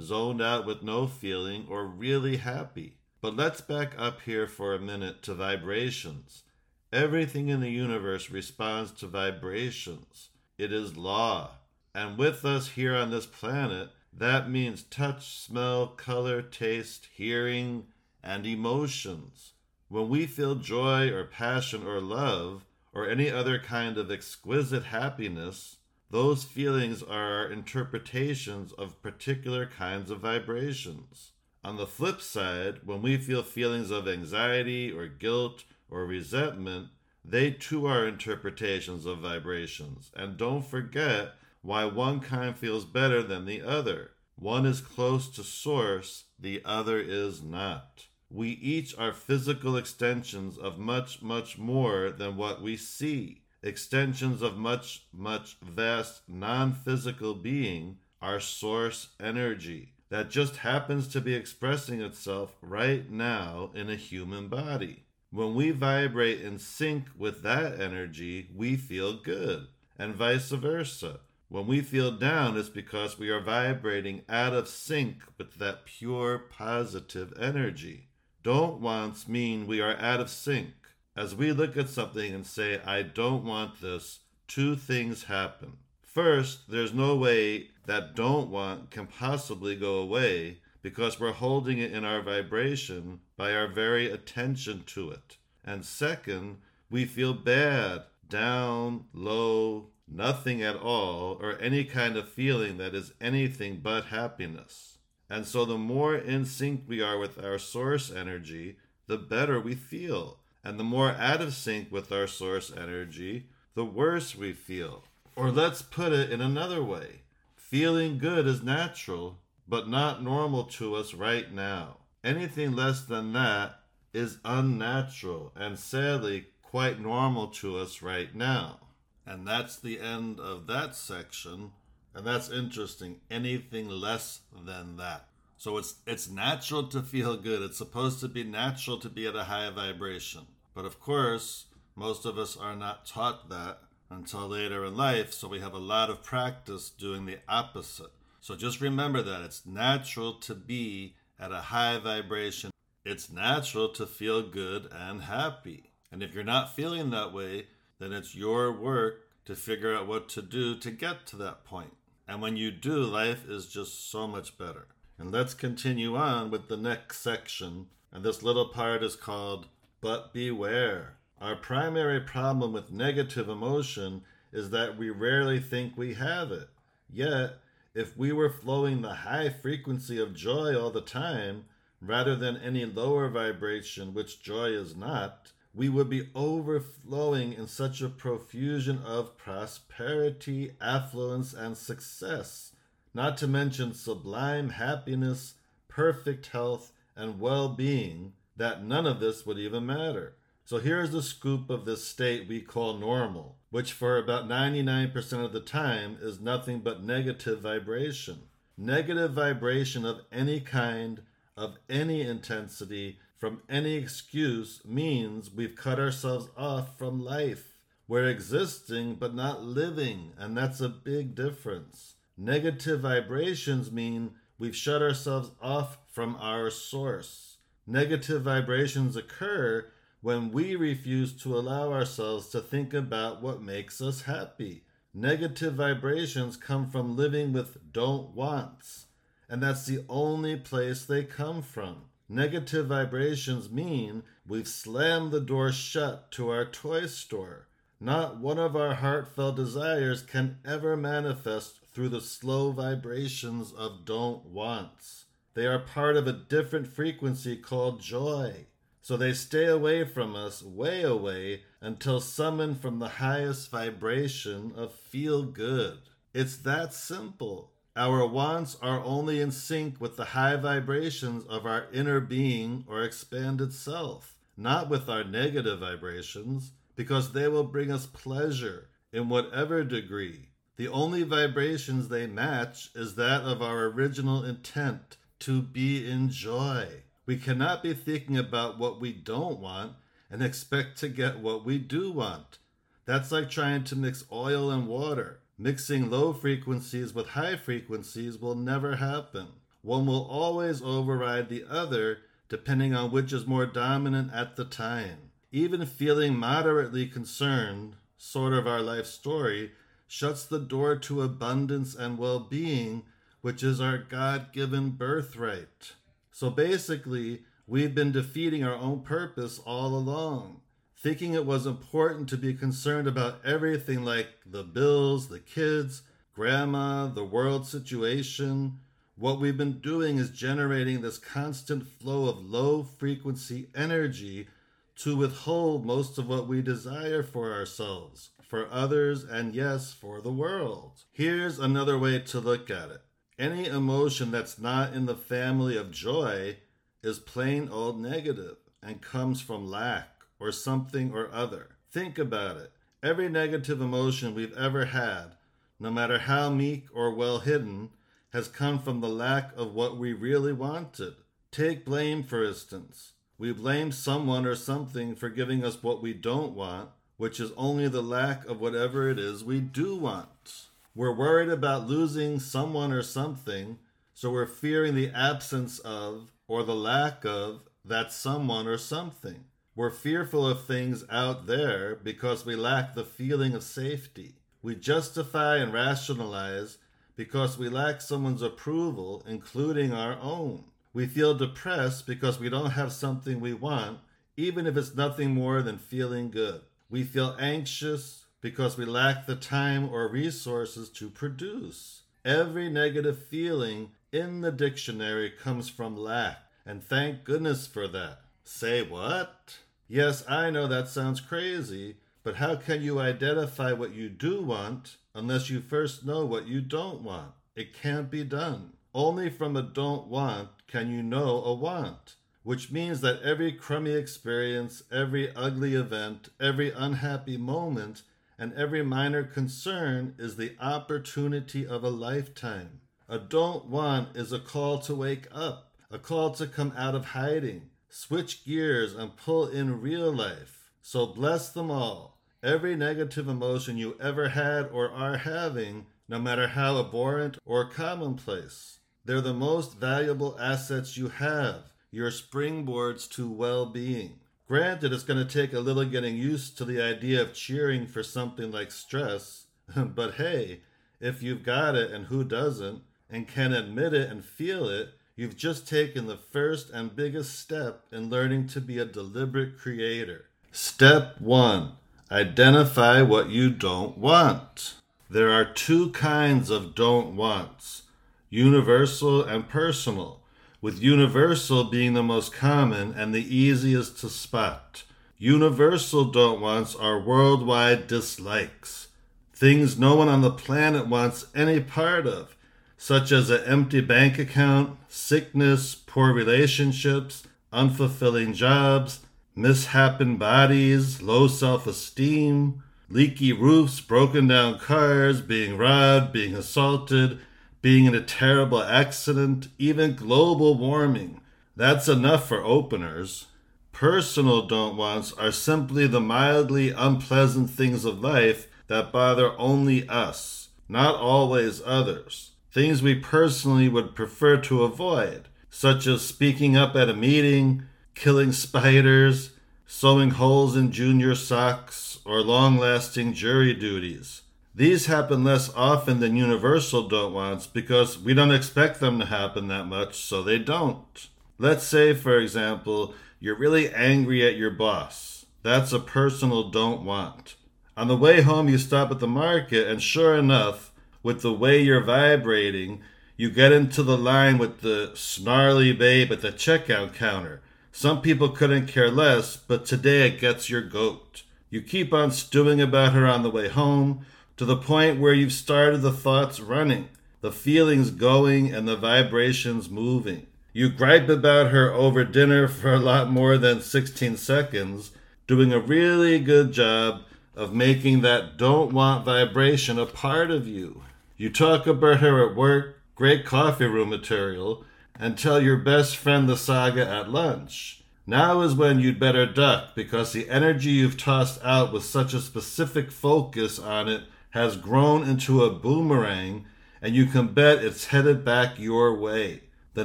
zoned 0.00 0.40
out 0.40 0.64
with 0.64 0.82
no 0.82 1.06
feeling, 1.06 1.66
or 1.68 1.84
really 1.84 2.38
happy. 2.38 2.94
But 3.20 3.36
let's 3.36 3.60
back 3.60 3.92
up 3.98 4.22
here 4.22 4.46
for 4.46 4.72
a 4.72 4.80
minute 4.80 5.22
to 5.24 5.34
vibrations. 5.34 6.44
Everything 6.90 7.50
in 7.50 7.60
the 7.60 7.70
universe 7.70 8.30
responds 8.30 8.92
to 8.92 9.06
vibrations. 9.06 10.30
It 10.56 10.72
is 10.72 10.96
law. 10.96 11.50
And 11.94 12.16
with 12.16 12.46
us 12.46 12.68
here 12.68 12.96
on 12.96 13.10
this 13.10 13.26
planet, 13.26 13.90
that 14.18 14.50
means 14.50 14.82
touch, 14.82 15.38
smell, 15.38 15.86
color, 15.86 16.42
taste, 16.42 17.08
hearing, 17.14 17.86
and 18.22 18.46
emotions. 18.46 19.52
When 19.88 20.08
we 20.08 20.26
feel 20.26 20.56
joy 20.56 21.10
or 21.10 21.24
passion 21.24 21.86
or 21.86 22.00
love, 22.00 22.64
or 22.92 23.08
any 23.08 23.30
other 23.30 23.58
kind 23.58 23.96
of 23.96 24.10
exquisite 24.10 24.84
happiness, 24.84 25.76
those 26.10 26.42
feelings 26.42 27.02
are 27.02 27.50
interpretations 27.50 28.72
of 28.72 29.00
particular 29.02 29.66
kinds 29.66 30.10
of 30.10 30.20
vibrations. 30.20 31.32
On 31.62 31.76
the 31.76 31.86
flip 31.86 32.20
side, 32.20 32.80
when 32.84 33.02
we 33.02 33.18
feel 33.18 33.42
feelings 33.42 33.90
of 33.90 34.08
anxiety 34.08 34.90
or 34.90 35.06
guilt 35.06 35.64
or 35.88 36.06
resentment, 36.06 36.88
they 37.24 37.50
too 37.50 37.86
are 37.86 38.08
interpretations 38.08 39.06
of 39.06 39.18
vibrations. 39.18 40.10
And 40.16 40.36
don't 40.36 40.64
forget 40.64 41.34
why 41.62 41.84
one 41.84 42.20
kind 42.20 42.56
feels 42.56 42.84
better 42.84 43.22
than 43.22 43.44
the 43.44 43.62
other. 43.62 44.10
One 44.36 44.66
is 44.66 44.80
close 44.80 45.28
to 45.30 45.42
source, 45.42 46.24
the 46.38 46.62
other 46.64 47.00
is 47.00 47.42
not. 47.42 48.06
We 48.30 48.50
each 48.50 48.96
are 48.98 49.12
physical 49.12 49.76
extensions 49.76 50.58
of 50.58 50.78
much, 50.78 51.22
much 51.22 51.58
more 51.58 52.10
than 52.10 52.36
what 52.36 52.62
we 52.62 52.76
see. 52.76 53.42
Extensions 53.62 54.42
of 54.42 54.56
much, 54.56 55.06
much 55.12 55.56
vast 55.62 56.22
non 56.28 56.74
physical 56.74 57.34
being, 57.34 57.98
our 58.20 58.38
source 58.38 59.08
energy 59.18 59.94
that 60.10 60.30
just 60.30 60.56
happens 60.56 61.08
to 61.08 61.20
be 61.20 61.34
expressing 61.34 62.00
itself 62.00 62.56
right 62.62 63.10
now 63.10 63.70
in 63.74 63.90
a 63.90 63.96
human 63.96 64.48
body. 64.48 65.04
When 65.30 65.54
we 65.54 65.70
vibrate 65.70 66.40
in 66.40 66.58
sync 66.58 67.04
with 67.16 67.42
that 67.42 67.80
energy, 67.80 68.48
we 68.54 68.76
feel 68.76 69.14
good, 69.14 69.66
and 69.98 70.14
vice 70.14 70.50
versa. 70.50 71.20
When 71.50 71.66
we 71.66 71.80
feel 71.80 72.10
down, 72.10 72.58
it's 72.58 72.68
because 72.68 73.18
we 73.18 73.30
are 73.30 73.40
vibrating 73.40 74.20
out 74.28 74.52
of 74.52 74.68
sync 74.68 75.22
with 75.38 75.54
that 75.54 75.86
pure 75.86 76.38
positive 76.38 77.32
energy. 77.40 78.08
Don't 78.42 78.80
wants 78.80 79.26
mean 79.26 79.66
we 79.66 79.80
are 79.80 79.96
out 79.96 80.20
of 80.20 80.28
sync. 80.28 80.74
As 81.16 81.34
we 81.34 81.52
look 81.52 81.76
at 81.78 81.88
something 81.88 82.34
and 82.34 82.46
say, 82.46 82.80
I 82.84 83.00
don't 83.02 83.44
want 83.44 83.80
this, 83.80 84.20
two 84.46 84.76
things 84.76 85.24
happen. 85.24 85.78
First, 86.02 86.70
there's 86.70 86.92
no 86.92 87.16
way 87.16 87.68
that 87.86 88.14
don't 88.14 88.50
want 88.50 88.90
can 88.90 89.06
possibly 89.06 89.74
go 89.74 89.96
away 89.96 90.58
because 90.82 91.18
we're 91.18 91.32
holding 91.32 91.78
it 91.78 91.92
in 91.92 92.04
our 92.04 92.20
vibration 92.20 93.20
by 93.38 93.54
our 93.54 93.68
very 93.68 94.10
attention 94.10 94.82
to 94.88 95.10
it. 95.12 95.38
And 95.64 95.82
second, 95.84 96.58
we 96.90 97.06
feel 97.06 97.32
bad, 97.32 98.02
down, 98.28 99.06
low, 99.14 99.88
nothing 100.10 100.62
at 100.62 100.76
all, 100.76 101.38
or 101.40 101.58
any 101.58 101.84
kind 101.84 102.16
of 102.16 102.28
feeling 102.28 102.78
that 102.78 102.94
is 102.94 103.12
anything 103.20 103.80
but 103.82 104.06
happiness. 104.06 104.98
And 105.30 105.46
so 105.46 105.64
the 105.64 105.78
more 105.78 106.14
in 106.14 106.44
sync 106.44 106.84
we 106.86 107.02
are 107.02 107.18
with 107.18 107.42
our 107.42 107.58
source 107.58 108.10
energy, 108.10 108.76
the 109.06 109.18
better 109.18 109.60
we 109.60 109.74
feel. 109.74 110.38
And 110.64 110.78
the 110.78 110.84
more 110.84 111.10
out 111.12 111.40
of 111.40 111.54
sync 111.54 111.92
with 111.92 112.10
our 112.12 112.26
source 112.26 112.72
energy, 112.74 113.46
the 113.74 113.84
worse 113.84 114.34
we 114.34 114.52
feel. 114.52 115.04
Or 115.36 115.50
let's 115.50 115.82
put 115.82 116.12
it 116.12 116.30
in 116.30 116.40
another 116.40 116.82
way 116.82 117.22
feeling 117.68 118.16
good 118.16 118.46
is 118.46 118.62
natural, 118.62 119.36
but 119.68 119.86
not 119.86 120.22
normal 120.22 120.64
to 120.64 120.94
us 120.94 121.12
right 121.12 121.52
now. 121.52 121.98
Anything 122.24 122.72
less 122.72 123.04
than 123.04 123.34
that 123.34 123.80
is 124.14 124.38
unnatural 124.42 125.52
and 125.54 125.78
sadly 125.78 126.46
quite 126.62 126.98
normal 126.98 127.48
to 127.48 127.76
us 127.76 128.00
right 128.00 128.34
now. 128.34 128.80
And 129.28 129.46
that's 129.46 129.76
the 129.76 130.00
end 130.00 130.40
of 130.40 130.66
that 130.68 130.96
section. 130.96 131.72
And 132.14 132.26
that's 132.26 132.50
interesting. 132.50 133.20
Anything 133.30 133.90
less 133.90 134.40
than 134.64 134.96
that. 134.96 135.28
So 135.58 135.76
it's 135.76 135.96
it's 136.06 136.30
natural 136.30 136.84
to 136.88 137.02
feel 137.02 137.36
good. 137.36 137.60
It's 137.60 137.76
supposed 137.76 138.20
to 138.20 138.28
be 138.28 138.42
natural 138.42 138.98
to 139.00 139.10
be 139.10 139.26
at 139.26 139.36
a 139.36 139.44
high 139.44 139.68
vibration. 139.68 140.46
But 140.74 140.86
of 140.86 140.98
course, 140.98 141.66
most 141.94 142.24
of 142.24 142.38
us 142.38 142.56
are 142.56 142.74
not 142.74 143.04
taught 143.04 143.50
that 143.50 143.80
until 144.08 144.48
later 144.48 144.86
in 144.86 144.96
life, 144.96 145.34
so 145.34 145.46
we 145.46 145.60
have 145.60 145.74
a 145.74 145.78
lot 145.78 146.08
of 146.08 146.22
practice 146.22 146.88
doing 146.88 147.26
the 147.26 147.38
opposite. 147.46 148.12
So 148.40 148.56
just 148.56 148.80
remember 148.80 149.20
that 149.20 149.42
it's 149.42 149.66
natural 149.66 150.34
to 150.34 150.54
be 150.54 151.16
at 151.38 151.52
a 151.52 151.60
high 151.60 151.98
vibration. 151.98 152.70
It's 153.04 153.30
natural 153.30 153.90
to 153.90 154.06
feel 154.06 154.42
good 154.42 154.88
and 154.90 155.22
happy. 155.22 155.90
And 156.10 156.22
if 156.22 156.34
you're 156.34 156.44
not 156.44 156.74
feeling 156.74 157.10
that 157.10 157.34
way, 157.34 157.66
then 157.98 158.12
it's 158.12 158.34
your 158.34 158.72
work 158.72 159.27
to 159.48 159.56
figure 159.56 159.96
out 159.96 160.06
what 160.06 160.28
to 160.28 160.42
do 160.42 160.76
to 160.76 160.90
get 160.90 161.24
to 161.24 161.34
that 161.34 161.64
point. 161.64 161.94
And 162.28 162.42
when 162.42 162.58
you 162.58 162.70
do, 162.70 162.96
life 162.98 163.48
is 163.48 163.64
just 163.66 164.10
so 164.10 164.26
much 164.26 164.58
better. 164.58 164.88
And 165.16 165.32
let's 165.32 165.54
continue 165.54 166.16
on 166.16 166.50
with 166.50 166.68
the 166.68 166.76
next 166.76 167.22
section. 167.22 167.86
And 168.12 168.22
this 168.22 168.42
little 168.42 168.68
part 168.68 169.02
is 169.02 169.16
called 169.16 169.68
But 170.02 170.34
Beware. 170.34 171.14
Our 171.40 171.56
primary 171.56 172.20
problem 172.20 172.74
with 172.74 172.92
negative 172.92 173.48
emotion 173.48 174.20
is 174.52 174.68
that 174.68 174.98
we 174.98 175.08
rarely 175.08 175.60
think 175.60 175.96
we 175.96 176.12
have 176.12 176.52
it. 176.52 176.68
Yet, 177.10 177.54
if 177.94 178.18
we 178.18 178.32
were 178.32 178.50
flowing 178.50 179.00
the 179.00 179.14
high 179.14 179.48
frequency 179.48 180.20
of 180.20 180.34
joy 180.34 180.78
all 180.78 180.90
the 180.90 181.00
time, 181.00 181.64
rather 182.02 182.36
than 182.36 182.58
any 182.58 182.84
lower 182.84 183.30
vibration, 183.30 184.12
which 184.12 184.42
joy 184.42 184.66
is 184.66 184.94
not, 184.94 185.52
we 185.74 185.88
would 185.88 186.08
be 186.08 186.28
overflowing 186.34 187.52
in 187.52 187.66
such 187.66 188.00
a 188.00 188.08
profusion 188.08 188.98
of 189.04 189.36
prosperity, 189.36 190.72
affluence, 190.80 191.52
and 191.52 191.76
success, 191.76 192.72
not 193.14 193.36
to 193.38 193.46
mention 193.46 193.92
sublime 193.94 194.70
happiness, 194.70 195.54
perfect 195.88 196.46
health, 196.48 196.92
and 197.16 197.40
well 197.40 197.68
being, 197.68 198.32
that 198.56 198.84
none 198.84 199.06
of 199.06 199.20
this 199.20 199.44
would 199.46 199.58
even 199.58 199.86
matter. 199.86 200.34
So 200.64 200.78
here's 200.78 201.12
the 201.12 201.22
scoop 201.22 201.70
of 201.70 201.86
this 201.86 202.04
state 202.04 202.46
we 202.46 202.60
call 202.60 202.98
normal, 202.98 203.56
which 203.70 203.92
for 203.92 204.18
about 204.18 204.48
99% 204.48 205.44
of 205.44 205.52
the 205.52 205.60
time 205.60 206.18
is 206.20 206.40
nothing 206.40 206.80
but 206.80 207.02
negative 207.02 207.60
vibration. 207.60 208.42
Negative 208.76 209.32
vibration 209.32 210.04
of 210.04 210.20
any 210.30 210.60
kind, 210.60 211.22
of 211.56 211.76
any 211.88 212.20
intensity, 212.20 213.18
from 213.38 213.62
any 213.68 213.94
excuse 213.94 214.82
means 214.84 215.50
we've 215.50 215.76
cut 215.76 216.00
ourselves 216.00 216.48
off 216.56 216.98
from 216.98 217.20
life. 217.20 217.76
We're 218.08 218.28
existing 218.28 219.14
but 219.14 219.32
not 219.32 219.62
living, 219.62 220.32
and 220.36 220.56
that's 220.56 220.80
a 220.80 220.88
big 220.88 221.36
difference. 221.36 222.14
Negative 222.36 223.00
vibrations 223.00 223.92
mean 223.92 224.32
we've 224.58 224.74
shut 224.74 225.02
ourselves 225.02 225.52
off 225.62 225.98
from 226.12 226.36
our 226.40 226.68
source. 226.68 227.58
Negative 227.86 228.42
vibrations 228.42 229.14
occur 229.14 229.92
when 230.20 230.50
we 230.50 230.74
refuse 230.74 231.32
to 231.42 231.56
allow 231.56 231.92
ourselves 231.92 232.48
to 232.48 232.60
think 232.60 232.92
about 232.92 233.40
what 233.40 233.62
makes 233.62 234.00
us 234.00 234.22
happy. 234.22 234.82
Negative 235.14 235.74
vibrations 235.74 236.56
come 236.56 236.90
from 236.90 237.16
living 237.16 237.52
with 237.52 237.92
don't 237.92 238.34
wants, 238.34 239.06
and 239.48 239.62
that's 239.62 239.86
the 239.86 240.04
only 240.08 240.56
place 240.56 241.04
they 241.04 241.22
come 241.22 241.62
from. 241.62 242.02
Negative 242.28 242.86
vibrations 242.86 243.70
mean 243.70 244.22
we've 244.46 244.68
slammed 244.68 245.30
the 245.30 245.40
door 245.40 245.72
shut 245.72 246.30
to 246.32 246.50
our 246.50 246.66
toy 246.66 247.06
store. 247.06 247.68
Not 248.00 248.38
one 248.38 248.58
of 248.58 248.76
our 248.76 248.94
heartfelt 248.94 249.56
desires 249.56 250.22
can 250.22 250.58
ever 250.64 250.96
manifest 250.96 251.80
through 251.92 252.10
the 252.10 252.20
slow 252.20 252.70
vibrations 252.72 253.72
of 253.72 254.04
don't 254.04 254.44
wants. 254.44 255.24
They 255.54 255.66
are 255.66 255.78
part 255.78 256.16
of 256.16 256.26
a 256.26 256.32
different 256.32 256.86
frequency 256.86 257.56
called 257.56 258.00
joy. 258.00 258.66
So 259.00 259.16
they 259.16 259.32
stay 259.32 259.64
away 259.64 260.04
from 260.04 260.36
us, 260.36 260.62
way 260.62 261.02
away, 261.02 261.62
until 261.80 262.20
summoned 262.20 262.80
from 262.80 262.98
the 262.98 263.08
highest 263.08 263.70
vibration 263.70 264.72
of 264.76 264.92
feel 264.92 265.44
good. 265.44 265.98
It's 266.34 266.58
that 266.58 266.92
simple. 266.92 267.72
Our 267.98 268.24
wants 268.24 268.76
are 268.80 269.02
only 269.02 269.40
in 269.40 269.50
sync 269.50 270.00
with 270.00 270.16
the 270.16 270.26
high 270.26 270.54
vibrations 270.54 271.44
of 271.46 271.66
our 271.66 271.88
inner 271.92 272.20
being 272.20 272.84
or 272.86 273.02
expanded 273.02 273.72
self, 273.72 274.38
not 274.56 274.88
with 274.88 275.08
our 275.08 275.24
negative 275.24 275.80
vibrations, 275.80 276.70
because 276.94 277.32
they 277.32 277.48
will 277.48 277.64
bring 277.64 277.90
us 277.90 278.06
pleasure 278.06 278.86
in 279.12 279.28
whatever 279.28 279.82
degree. 279.82 280.50
The 280.76 280.86
only 280.86 281.24
vibrations 281.24 282.06
they 282.06 282.28
match 282.28 282.90
is 282.94 283.16
that 283.16 283.42
of 283.42 283.60
our 283.62 283.86
original 283.86 284.44
intent 284.44 285.16
to 285.40 285.60
be 285.60 286.08
in 286.08 286.30
joy. 286.30 287.02
We 287.26 287.36
cannot 287.36 287.82
be 287.82 287.94
thinking 287.94 288.38
about 288.38 288.78
what 288.78 289.00
we 289.00 289.12
don't 289.12 289.58
want 289.58 289.94
and 290.30 290.40
expect 290.40 290.98
to 290.98 291.08
get 291.08 291.40
what 291.40 291.64
we 291.64 291.78
do 291.78 292.12
want. 292.12 292.58
That's 293.06 293.32
like 293.32 293.50
trying 293.50 293.82
to 293.84 293.96
mix 293.96 294.24
oil 294.30 294.70
and 294.70 294.86
water. 294.86 295.40
Mixing 295.60 296.08
low 296.08 296.32
frequencies 296.32 297.12
with 297.12 297.30
high 297.30 297.56
frequencies 297.56 298.38
will 298.38 298.54
never 298.54 298.96
happen. 298.96 299.48
One 299.82 300.06
will 300.06 300.24
always 300.24 300.80
override 300.80 301.48
the 301.48 301.64
other 301.68 302.18
depending 302.48 302.94
on 302.94 303.10
which 303.10 303.32
is 303.32 303.46
more 303.46 303.66
dominant 303.66 304.32
at 304.32 304.54
the 304.54 304.64
time. 304.64 305.32
Even 305.50 305.84
feeling 305.84 306.36
moderately 306.36 307.06
concerned, 307.06 307.96
sort 308.16 308.52
of 308.52 308.66
our 308.66 308.80
life 308.80 309.06
story, 309.06 309.72
shuts 310.06 310.46
the 310.46 310.60
door 310.60 310.96
to 310.96 311.22
abundance 311.22 311.94
and 311.94 312.18
well 312.18 312.40
being, 312.40 313.02
which 313.40 313.62
is 313.62 313.80
our 313.80 313.98
God 313.98 314.52
given 314.52 314.90
birthright. 314.90 315.94
So 316.30 316.50
basically, 316.50 317.42
we've 317.66 317.94
been 317.94 318.12
defeating 318.12 318.62
our 318.62 318.76
own 318.76 319.02
purpose 319.02 319.58
all 319.66 319.94
along, 319.94 320.60
thinking 321.00 321.34
it 321.34 321.46
was 321.46 321.64
important 321.64 322.28
to 322.28 322.36
be 322.36 322.52
concerned 322.52 323.06
about 323.06 323.40
everything 323.44 324.04
like 324.04 324.28
the 324.44 324.64
bills, 324.64 325.28
the 325.28 325.38
kids, 325.38 326.02
grandma, 326.34 327.06
the 327.06 327.24
world 327.24 327.66
situation. 327.66 328.80
What 329.16 329.40
we've 329.40 329.56
been 329.56 329.78
doing 329.78 330.18
is 330.18 330.30
generating 330.30 331.00
this 331.00 331.18
constant 331.18 331.86
flow 331.86 332.28
of 332.28 332.44
low 332.44 332.82
frequency 332.82 333.68
energy 333.76 334.48
to 334.96 335.16
withhold 335.16 335.86
most 335.86 336.18
of 336.18 336.28
what 336.28 336.48
we 336.48 336.62
desire 336.62 337.22
for 337.22 337.52
ourselves, 337.52 338.30
for 338.42 338.68
others, 338.70 339.22
and 339.22 339.54
yes, 339.54 339.92
for 339.92 340.20
the 340.20 340.32
world. 340.32 341.04
Here's 341.12 341.60
another 341.60 341.96
way 341.96 342.18
to 342.18 342.40
look 342.40 342.70
at 342.70 342.90
it 342.90 343.02
any 343.38 343.66
emotion 343.66 344.32
that's 344.32 344.58
not 344.58 344.92
in 344.92 345.06
the 345.06 345.14
family 345.14 345.76
of 345.76 345.92
joy 345.92 346.56
is 347.04 347.20
plain 347.20 347.68
old 347.68 348.00
negative 348.00 348.56
and 348.82 349.00
comes 349.00 349.40
from 349.40 349.70
lack 349.70 350.17
or 350.40 350.52
something 350.52 351.12
or 351.12 351.30
other. 351.32 351.76
Think 351.90 352.18
about 352.18 352.56
it. 352.56 352.72
Every 353.02 353.28
negative 353.28 353.80
emotion 353.80 354.34
we've 354.34 354.56
ever 354.56 354.86
had, 354.86 355.36
no 355.78 355.90
matter 355.90 356.18
how 356.18 356.50
meek 356.50 356.86
or 356.92 357.14
well 357.14 357.40
hidden, 357.40 357.90
has 358.32 358.48
come 358.48 358.78
from 358.78 359.00
the 359.00 359.08
lack 359.08 359.56
of 359.56 359.74
what 359.74 359.96
we 359.96 360.12
really 360.12 360.52
wanted. 360.52 361.14
Take 361.50 361.84
blame, 361.84 362.22
for 362.22 362.44
instance. 362.44 363.12
We 363.38 363.52
blame 363.52 363.92
someone 363.92 364.44
or 364.44 364.56
something 364.56 365.14
for 365.14 365.28
giving 365.28 365.64
us 365.64 365.82
what 365.82 366.02
we 366.02 366.12
don't 366.12 366.54
want, 366.54 366.90
which 367.16 367.40
is 367.40 367.52
only 367.56 367.88
the 367.88 368.02
lack 368.02 368.44
of 368.46 368.60
whatever 368.60 369.08
it 369.08 369.18
is 369.18 369.44
we 369.44 369.60
do 369.60 369.96
want. 369.96 370.66
We're 370.94 371.14
worried 371.14 371.48
about 371.48 371.86
losing 371.86 372.40
someone 372.40 372.92
or 372.92 373.02
something, 373.02 373.78
so 374.12 374.30
we're 374.30 374.46
fearing 374.46 374.94
the 374.94 375.10
absence 375.10 375.78
of 375.78 376.32
or 376.48 376.64
the 376.64 376.74
lack 376.74 377.24
of 377.24 377.60
that 377.84 378.12
someone 378.12 378.66
or 378.66 378.78
something. 378.78 379.44
We're 379.78 379.90
fearful 379.90 380.44
of 380.44 380.64
things 380.64 381.04
out 381.08 381.46
there 381.46 381.94
because 381.94 382.44
we 382.44 382.56
lack 382.56 382.96
the 382.96 383.04
feeling 383.04 383.54
of 383.54 383.62
safety. 383.62 384.34
We 384.60 384.74
justify 384.74 385.58
and 385.58 385.72
rationalize 385.72 386.78
because 387.14 387.56
we 387.56 387.68
lack 387.68 388.00
someone's 388.00 388.42
approval, 388.42 389.22
including 389.24 389.92
our 389.92 390.18
own. 390.20 390.64
We 390.92 391.06
feel 391.06 391.32
depressed 391.32 392.08
because 392.08 392.40
we 392.40 392.48
don't 392.48 392.72
have 392.72 392.90
something 392.90 393.38
we 393.38 393.54
want, 393.54 394.00
even 394.36 394.66
if 394.66 394.76
it's 394.76 394.96
nothing 394.96 395.30
more 395.32 395.62
than 395.62 395.78
feeling 395.78 396.32
good. 396.32 396.62
We 396.90 397.04
feel 397.04 397.36
anxious 397.38 398.24
because 398.40 398.76
we 398.76 398.84
lack 398.84 399.26
the 399.26 399.36
time 399.36 399.88
or 399.90 400.08
resources 400.08 400.88
to 400.88 401.08
produce. 401.08 402.02
Every 402.24 402.68
negative 402.68 403.26
feeling 403.26 403.90
in 404.10 404.40
the 404.40 404.50
dictionary 404.50 405.30
comes 405.30 405.68
from 405.68 405.96
lack, 405.96 406.38
and 406.66 406.82
thank 406.82 407.22
goodness 407.22 407.68
for 407.68 407.86
that. 407.86 408.22
Say 408.42 408.82
what? 408.82 409.58
Yes, 409.90 410.22
I 410.28 410.50
know 410.50 410.66
that 410.66 410.88
sounds 410.88 411.22
crazy, 411.22 411.96
but 412.22 412.36
how 412.36 412.56
can 412.56 412.82
you 412.82 413.00
identify 413.00 413.72
what 413.72 413.94
you 413.94 414.10
do 414.10 414.42
want 414.42 414.98
unless 415.14 415.48
you 415.48 415.62
first 415.62 416.04
know 416.04 416.26
what 416.26 416.46
you 416.46 416.60
don't 416.60 417.00
want? 417.00 417.32
It 417.56 417.72
can't 417.72 418.10
be 418.10 418.22
done. 418.22 418.74
Only 418.94 419.30
from 419.30 419.56
a 419.56 419.62
don't 419.62 420.08
want 420.08 420.50
can 420.66 420.90
you 420.90 421.02
know 421.02 421.42
a 421.42 421.54
want, 421.54 422.16
which 422.42 422.70
means 422.70 423.00
that 423.00 423.22
every 423.22 423.50
crummy 423.50 423.92
experience, 423.92 424.82
every 424.92 425.34
ugly 425.34 425.74
event, 425.74 426.28
every 426.38 426.70
unhappy 426.70 427.38
moment 427.38 428.02
and 428.38 428.52
every 428.52 428.82
minor 428.82 429.24
concern 429.24 430.14
is 430.18 430.36
the 430.36 430.54
opportunity 430.60 431.66
of 431.66 431.82
a 431.82 431.88
lifetime. 431.88 432.80
A 433.08 433.18
don't 433.18 433.66
want 433.66 434.14
is 434.14 434.34
a 434.34 434.38
call 434.38 434.80
to 434.80 434.94
wake 434.94 435.28
up, 435.32 435.72
a 435.90 435.98
call 435.98 436.32
to 436.32 436.46
come 436.46 436.74
out 436.76 436.94
of 436.94 437.06
hiding, 437.06 437.70
switch 437.88 438.44
gears, 438.44 438.94
and 438.94 439.16
pull 439.16 439.46
in 439.46 439.80
real 439.80 440.12
life. 440.12 440.70
So 440.82 441.06
bless 441.06 441.50
them 441.50 441.70
all. 441.70 442.18
Every 442.42 442.76
negative 442.76 443.28
emotion 443.28 443.76
you 443.76 443.96
ever 444.00 444.30
had 444.30 444.68
or 444.72 444.90
are 444.90 445.18
having, 445.18 445.86
no 446.08 446.18
matter 446.18 446.48
how 446.48 446.78
abhorrent 446.78 447.38
or 447.44 447.68
commonplace, 447.68 448.78
they're 449.04 449.20
the 449.20 449.34
most 449.34 449.76
valuable 449.76 450.36
assets 450.38 450.96
you 450.96 451.08
have, 451.08 451.72
your 451.90 452.10
springboards 452.10 453.08
to 453.12 453.28
well 453.28 453.66
being. 453.66 454.20
Granted, 454.46 454.92
it's 454.92 455.02
going 455.02 455.24
to 455.24 455.30
take 455.30 455.52
a 455.52 455.60
little 455.60 455.84
getting 455.84 456.16
used 456.16 456.56
to 456.58 456.64
the 456.64 456.80
idea 456.80 457.20
of 457.20 457.34
cheering 457.34 457.86
for 457.86 458.02
something 458.02 458.50
like 458.50 458.70
stress, 458.70 459.46
but 459.76 460.14
hey, 460.14 460.60
if 461.00 461.22
you've 461.22 461.42
got 461.42 461.74
it 461.74 461.90
and 461.90 462.06
who 462.06 462.24
doesn't, 462.24 462.82
and 463.10 463.28
can 463.28 463.52
admit 463.52 463.94
it 463.94 464.10
and 464.10 464.24
feel 464.24 464.68
it, 464.68 464.90
you've 465.18 465.36
just 465.36 465.66
taken 465.66 466.06
the 466.06 466.16
first 466.16 466.70
and 466.70 466.94
biggest 466.94 467.36
step 467.36 467.82
in 467.90 468.08
learning 468.08 468.46
to 468.46 468.60
be 468.60 468.78
a 468.78 468.84
deliberate 468.84 469.58
creator. 469.58 470.26
Step 470.52 471.20
one 471.20 471.72
identify 472.10 473.02
what 473.02 473.28
you 473.28 473.50
don't 473.50 473.98
want. 473.98 474.74
There 475.10 475.30
are 475.30 475.44
two 475.44 475.90
kinds 475.90 476.50
of 476.50 476.74
don't 476.74 477.16
wants 477.16 477.82
universal 478.30 479.24
and 479.24 479.48
personal 479.48 480.20
with 480.60 480.80
universal 480.80 481.64
being 481.64 481.94
the 481.94 482.02
most 482.02 482.32
common 482.32 482.92
and 482.92 483.12
the 483.12 483.36
easiest 483.36 483.98
to 483.98 484.08
spot. 484.08 484.84
Universal 485.18 486.04
don't 486.06 486.40
wants 486.40 486.76
are 486.76 487.00
worldwide 487.00 487.88
dislikes, 487.88 488.88
things 489.34 489.78
no 489.78 489.96
one 489.96 490.08
on 490.08 490.20
the 490.20 490.30
planet 490.30 490.86
wants 490.86 491.26
any 491.34 491.58
part 491.58 492.06
of, 492.06 492.36
such 492.78 493.10
as 493.10 493.28
an 493.28 493.42
empty 493.44 493.80
bank 493.80 494.18
account, 494.18 494.78
sickness, 494.88 495.74
poor 495.74 496.12
relationships, 496.12 497.24
unfulfilling 497.52 498.32
jobs, 498.32 499.00
mishapen 499.34 500.16
bodies, 500.16 501.02
low 501.02 501.26
self 501.26 501.66
esteem, 501.66 502.62
leaky 502.88 503.32
roofs, 503.32 503.80
broken 503.80 504.28
down 504.28 504.58
cars, 504.60 505.20
being 505.20 505.58
robbed, 505.58 506.12
being 506.12 506.34
assaulted, 506.34 507.18
being 507.60 507.84
in 507.84 507.94
a 507.94 508.00
terrible 508.00 508.62
accident, 508.62 509.48
even 509.58 509.96
global 509.96 510.56
warming. 510.56 511.20
That's 511.56 511.88
enough 511.88 512.28
for 512.28 512.42
openers. 512.44 513.26
Personal 513.72 514.46
don't 514.46 514.76
wants 514.76 515.12
are 515.12 515.32
simply 515.32 515.88
the 515.88 516.00
mildly 516.00 516.70
unpleasant 516.70 517.50
things 517.50 517.84
of 517.84 518.00
life 518.00 518.46
that 518.68 518.92
bother 518.92 519.38
only 519.38 519.88
us, 519.88 520.48
not 520.68 520.94
always 520.94 521.60
others. 521.64 522.27
Things 522.52 522.82
we 522.82 522.94
personally 522.94 523.68
would 523.68 523.94
prefer 523.94 524.36
to 524.38 524.64
avoid, 524.64 525.28
such 525.50 525.86
as 525.86 526.02
speaking 526.02 526.56
up 526.56 526.74
at 526.74 526.88
a 526.88 526.94
meeting, 526.94 527.64
killing 527.94 528.32
spiders, 528.32 529.30
sewing 529.66 530.10
holes 530.10 530.56
in 530.56 530.72
junior 530.72 531.14
socks, 531.14 531.98
or 532.04 532.20
long 532.20 532.56
lasting 532.56 533.12
jury 533.12 533.52
duties. 533.52 534.22
These 534.54 534.86
happen 534.86 535.22
less 535.22 535.54
often 535.54 536.00
than 536.00 536.16
universal 536.16 536.88
don't 536.88 537.12
wants 537.12 537.46
because 537.46 537.98
we 537.98 538.12
don't 538.14 538.32
expect 538.32 538.80
them 538.80 538.98
to 538.98 539.06
happen 539.06 539.46
that 539.48 539.66
much, 539.66 540.02
so 540.02 540.22
they 540.22 540.38
don't. 540.38 541.08
Let's 541.38 541.64
say, 541.64 541.94
for 541.94 542.18
example, 542.18 542.94
you're 543.20 543.38
really 543.38 543.72
angry 543.72 544.26
at 544.26 544.36
your 544.36 544.50
boss. 544.50 545.26
That's 545.42 545.72
a 545.72 545.78
personal 545.78 546.50
don't 546.50 546.84
want. 546.84 547.36
On 547.76 547.86
the 547.86 547.96
way 547.96 548.22
home, 548.22 548.48
you 548.48 548.58
stop 548.58 548.90
at 548.90 548.98
the 548.98 549.06
market, 549.06 549.68
and 549.68 549.80
sure 549.80 550.16
enough, 550.16 550.67
with 551.08 551.22
the 551.22 551.32
way 551.32 551.58
you're 551.58 551.80
vibrating, 551.80 552.82
you 553.16 553.30
get 553.30 553.50
into 553.50 553.82
the 553.82 553.96
line 553.96 554.36
with 554.36 554.60
the 554.60 554.92
snarly 554.94 555.72
babe 555.72 556.12
at 556.12 556.20
the 556.20 556.30
checkout 556.30 556.92
counter. 556.92 557.40
Some 557.72 558.02
people 558.02 558.28
couldn't 558.28 558.66
care 558.66 558.90
less, 558.90 559.34
but 559.34 559.64
today 559.64 560.06
it 560.06 560.20
gets 560.20 560.50
your 560.50 560.60
goat. 560.60 561.22
You 561.48 561.62
keep 561.62 561.94
on 561.94 562.10
stewing 562.10 562.60
about 562.60 562.92
her 562.92 563.06
on 563.06 563.22
the 563.22 563.30
way 563.30 563.48
home 563.48 564.04
to 564.36 564.44
the 564.44 564.58
point 564.58 565.00
where 565.00 565.14
you've 565.14 565.32
started 565.32 565.78
the 565.78 565.92
thoughts 565.92 566.40
running, 566.40 566.90
the 567.22 567.32
feelings 567.32 567.90
going, 567.90 568.54
and 568.54 568.68
the 568.68 568.76
vibrations 568.76 569.70
moving. 569.70 570.26
You 570.52 570.68
gripe 570.68 571.08
about 571.08 571.52
her 571.52 571.72
over 571.72 572.04
dinner 572.04 572.48
for 572.48 572.74
a 572.74 572.78
lot 572.78 573.10
more 573.10 573.38
than 573.38 573.62
16 573.62 574.18
seconds, 574.18 574.90
doing 575.26 575.54
a 575.54 575.58
really 575.58 576.18
good 576.18 576.52
job 576.52 577.00
of 577.34 577.54
making 577.54 578.02
that 578.02 578.36
don't 578.36 578.74
want 578.74 579.06
vibration 579.06 579.78
a 579.78 579.86
part 579.86 580.30
of 580.30 580.46
you. 580.46 580.82
You 581.20 581.30
talk 581.30 581.66
about 581.66 581.98
her 581.98 582.30
at 582.30 582.36
work, 582.36 582.80
great 582.94 583.24
coffee 583.24 583.64
room 583.64 583.90
material, 583.90 584.64
and 584.94 585.18
tell 585.18 585.42
your 585.42 585.56
best 585.56 585.96
friend 585.96 586.28
the 586.28 586.36
saga 586.36 586.88
at 586.88 587.10
lunch. 587.10 587.82
Now 588.06 588.42
is 588.42 588.54
when 588.54 588.78
you'd 588.78 589.00
better 589.00 589.26
duck 589.26 589.74
because 589.74 590.12
the 590.12 590.30
energy 590.30 590.70
you've 590.70 590.96
tossed 590.96 591.40
out 591.42 591.72
with 591.72 591.82
such 591.82 592.14
a 592.14 592.20
specific 592.20 592.92
focus 592.92 593.58
on 593.58 593.88
it 593.88 594.04
has 594.30 594.56
grown 594.56 595.02
into 595.02 595.42
a 595.42 595.52
boomerang, 595.52 596.46
and 596.80 596.94
you 596.94 597.06
can 597.06 597.34
bet 597.34 597.64
it's 597.64 597.86
headed 597.86 598.24
back 598.24 598.56
your 598.56 598.96
way. 598.96 599.42
The 599.74 599.84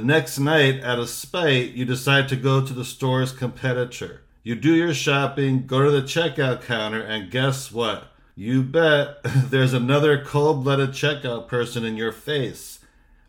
next 0.00 0.38
night, 0.38 0.76
at 0.84 1.00
a 1.00 1.06
spite, 1.08 1.72
you 1.72 1.84
decide 1.84 2.28
to 2.28 2.36
go 2.36 2.64
to 2.64 2.72
the 2.72 2.84
store's 2.84 3.32
competitor. 3.32 4.22
You 4.44 4.54
do 4.54 4.72
your 4.72 4.94
shopping, 4.94 5.66
go 5.66 5.82
to 5.82 5.90
the 5.90 6.02
checkout 6.02 6.62
counter, 6.62 7.00
and 7.00 7.28
guess 7.28 7.72
what? 7.72 8.13
You 8.36 8.62
bet 8.62 9.22
there's 9.24 9.72
another 9.72 10.22
cold 10.22 10.64
blooded 10.64 10.90
checkout 10.90 11.46
person 11.46 11.84
in 11.84 11.96
your 11.96 12.12
face, 12.12 12.80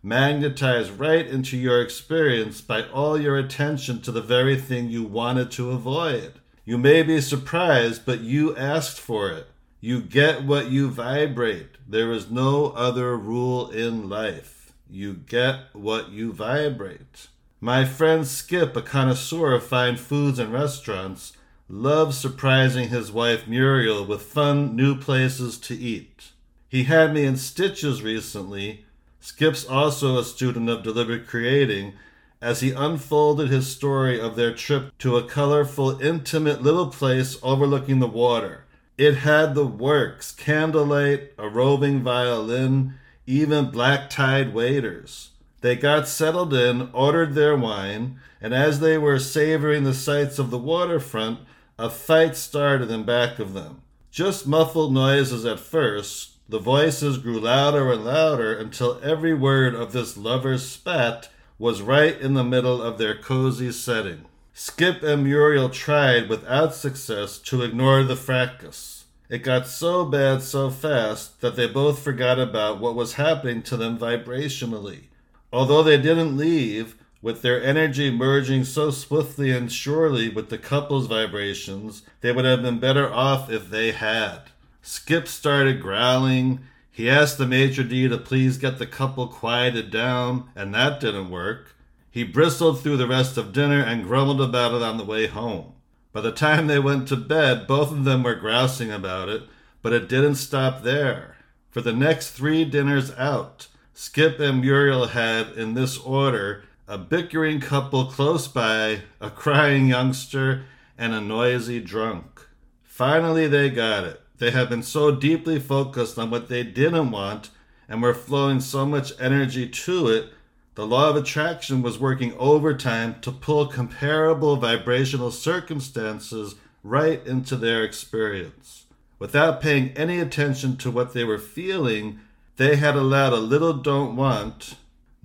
magnetized 0.01 0.99
right 0.99 1.27
into 1.27 1.57
your 1.57 1.81
experience 1.81 2.61
by 2.61 2.87
all 2.89 3.19
your 3.19 3.37
attention 3.37 4.01
to 4.01 4.11
the 4.11 4.21
very 4.21 4.59
thing 4.59 4.89
you 4.89 5.03
wanted 5.03 5.51
to 5.51 5.71
avoid. 5.71 6.33
You 6.63 6.79
may 6.79 7.03
be 7.03 7.21
surprised, 7.21 8.05
but 8.05 8.21
you 8.21 8.55
asked 8.55 8.99
for 8.99 9.29
it. 9.29 9.47
You 9.79 10.01
get 10.01 10.43
what 10.43 10.71
you 10.71 10.89
vibrate. 10.89 11.77
There 11.87 12.11
is 12.11 12.31
no 12.31 12.67
other 12.71 13.15
rule 13.15 13.69
in 13.69 14.09
life. 14.09 14.73
You 14.89 15.13
get 15.13 15.59
what 15.73 16.09
you 16.09 16.33
vibrate. 16.33 17.27
My 17.61 17.85
friend 17.85 18.25
Skip, 18.25 18.75
a 18.75 18.81
connoisseur 18.81 19.53
of 19.53 19.63
fine 19.63 19.97
foods 19.97 20.39
and 20.39 20.51
restaurants, 20.51 21.33
loves 21.67 22.17
surprising 22.17 22.89
his 22.89 23.11
wife 23.11 23.47
Muriel 23.47 24.05
with 24.05 24.21
fun 24.21 24.75
new 24.75 24.95
places 24.95 25.57
to 25.57 25.75
eat. 25.75 26.31
He 26.69 26.83
had 26.83 27.13
me 27.13 27.25
in 27.25 27.37
stitches 27.37 28.03
recently. 28.03 28.85
Skip's 29.19 29.65
also 29.65 30.17
a 30.17 30.23
student 30.23 30.69
of 30.69 30.83
deliberate 30.83 31.27
creating 31.27 31.93
as 32.41 32.59
he 32.59 32.71
unfolded 32.71 33.49
his 33.49 33.67
story 33.67 34.19
of 34.19 34.35
their 34.35 34.53
trip 34.53 34.95
to 34.99 35.17
a 35.17 35.23
colorful, 35.23 35.99
intimate 35.99 36.61
little 36.61 36.87
place 36.87 37.39
overlooking 37.41 37.99
the 37.99 38.07
water. 38.07 38.65
It 38.97 39.15
had 39.15 39.55
the 39.55 39.65
works 39.65 40.31
candlelight, 40.31 41.31
a 41.37 41.49
roving 41.49 42.03
violin, 42.03 42.93
even 43.25 43.71
black 43.71 44.09
tied 44.09 44.53
waiters. 44.53 45.31
They 45.61 45.75
got 45.75 46.07
settled 46.07 46.53
in, 46.53 46.89
ordered 46.93 47.33
their 47.33 47.57
wine, 47.57 48.19
and 48.39 48.53
as 48.53 48.79
they 48.79 48.99
were 48.99 49.17
savoring 49.17 49.83
the 49.83 49.95
sights 49.95 50.37
of 50.37 50.51
the 50.51 50.59
waterfront, 50.59 51.39
a 51.77 51.89
fight 51.89 52.35
started 52.35 52.89
in 52.89 53.03
back 53.03 53.39
of 53.39 53.53
them. 53.53 53.81
Just 54.11 54.47
muffled 54.47 54.93
noises 54.93 55.45
at 55.45 55.59
first, 55.59 56.35
the 56.47 56.59
voices 56.59 57.17
grew 57.17 57.39
louder 57.39 57.91
and 57.91 58.05
louder 58.05 58.57
until 58.57 58.99
every 59.03 59.33
word 59.33 59.75
of 59.75 59.91
this 59.91 60.15
lover's 60.15 60.67
spat 60.67 61.29
was 61.57 61.81
right 61.81 62.19
in 62.19 62.33
the 62.33 62.43
middle 62.43 62.81
of 62.81 62.97
their 62.97 63.17
cozy 63.17 63.71
setting. 63.71 64.25
Skip 64.53 65.03
and 65.03 65.23
Muriel 65.23 65.69
tried 65.69 66.29
without 66.29 66.73
success 66.73 67.39
to 67.39 67.61
ignore 67.61 68.03
the 68.03 68.15
fracas. 68.15 69.05
It 69.27 69.39
got 69.39 69.67
so 69.67 70.05
bad 70.05 70.43
so 70.43 70.69
fast 70.69 71.41
that 71.41 71.55
they 71.55 71.67
both 71.67 71.99
forgot 71.99 72.39
about 72.39 72.79
what 72.79 72.95
was 72.95 73.13
happening 73.13 73.63
to 73.63 73.75
them 73.75 73.97
vibrationally. 73.97 75.05
Although 75.51 75.83
they 75.83 75.97
didn't 75.97 76.37
leave, 76.37 76.95
with 77.21 77.41
their 77.41 77.63
energy 77.63 78.11
merging 78.11 78.63
so 78.63 78.91
swiftly 78.91 79.51
and 79.51 79.71
surely 79.71 80.29
with 80.29 80.49
the 80.49 80.57
couple's 80.57 81.07
vibrations, 81.07 82.03
they 82.21 82.31
would 82.31 82.45
have 82.45 82.61
been 82.61 82.79
better 82.79 83.11
off 83.11 83.49
if 83.49 83.69
they 83.69 83.91
had. 83.91 84.41
Skip 84.81 85.27
started 85.27 85.81
growling. 85.81 86.59
He 86.91 87.09
asked 87.09 87.37
the 87.37 87.47
maitre 87.47 87.83
d' 87.83 88.09
to 88.09 88.17
please 88.17 88.57
get 88.57 88.77
the 88.77 88.85
couple 88.85 89.27
quieted 89.27 89.89
down, 89.89 90.49
and 90.55 90.73
that 90.73 90.99
didn't 90.99 91.31
work. 91.31 91.75
He 92.11 92.23
bristled 92.23 92.79
through 92.79 92.97
the 92.97 93.07
rest 93.07 93.37
of 93.37 93.51
dinner 93.51 93.81
and 93.81 94.03
grumbled 94.03 94.41
about 94.41 94.73
it 94.73 94.81
on 94.81 94.97
the 94.97 95.03
way 95.03 95.27
home. 95.27 95.73
By 96.13 96.21
the 96.21 96.31
time 96.31 96.67
they 96.67 96.79
went 96.79 97.07
to 97.09 97.17
bed, 97.17 97.67
both 97.67 97.91
of 97.91 98.05
them 98.05 98.23
were 98.23 98.35
grousing 98.35 98.91
about 98.91 99.27
it, 99.27 99.43
but 99.81 99.91
it 99.91 100.07
didn't 100.07 100.35
stop 100.35 100.83
there. 100.83 101.35
For 101.71 101.81
the 101.81 101.91
next 101.91 102.29
three 102.29 102.63
dinners 102.63 103.11
out, 103.17 103.67
Skip 103.93 104.39
and 104.39 104.61
Muriel 104.61 105.07
had, 105.07 105.53
in 105.57 105.73
this 105.73 105.97
order, 105.97 106.64
a 106.87 106.97
bickering 106.97 107.59
couple 107.59 108.05
close 108.05 108.47
by, 108.47 109.01
a 109.19 109.29
crying 109.29 109.87
youngster, 109.87 110.65
and 110.97 111.13
a 111.13 111.21
noisy 111.21 111.79
drunk. 111.79 112.47
Finally, 112.83 113.47
they 113.47 113.69
got 113.69 114.03
it. 114.03 114.21
They 114.37 114.51
had 114.51 114.69
been 114.69 114.83
so 114.83 115.11
deeply 115.15 115.59
focused 115.59 116.19
on 116.19 116.29
what 116.29 116.49
they 116.49 116.63
didn't 116.63 117.11
want 117.11 117.49
and 117.87 118.01
were 118.01 118.13
flowing 118.13 118.59
so 118.59 118.85
much 118.85 119.13
energy 119.19 119.67
to 119.67 120.07
it 120.07 120.29
the 120.75 120.85
law 120.85 121.09
of 121.09 121.15
attraction 121.15 121.81
was 121.81 121.97
working 121.97 122.33
overtime 122.37 123.15
to 123.21 123.31
pull 123.31 123.67
comparable 123.67 124.57
vibrational 124.57 125.31
circumstances 125.31 126.55
right 126.83 127.25
into 127.25 127.55
their 127.55 127.81
experience. 127.83 128.83
Without 129.17 129.61
paying 129.61 129.91
any 129.91 130.19
attention 130.19 130.75
to 130.75 130.91
what 130.91 131.13
they 131.13 131.23
were 131.23 131.39
feeling, 131.39 132.19
they 132.57 132.75
had 132.75 132.95
allowed 132.95 133.31
a 133.31 133.37
little 133.37 133.71
don't 133.71 134.17
want, 134.17 134.75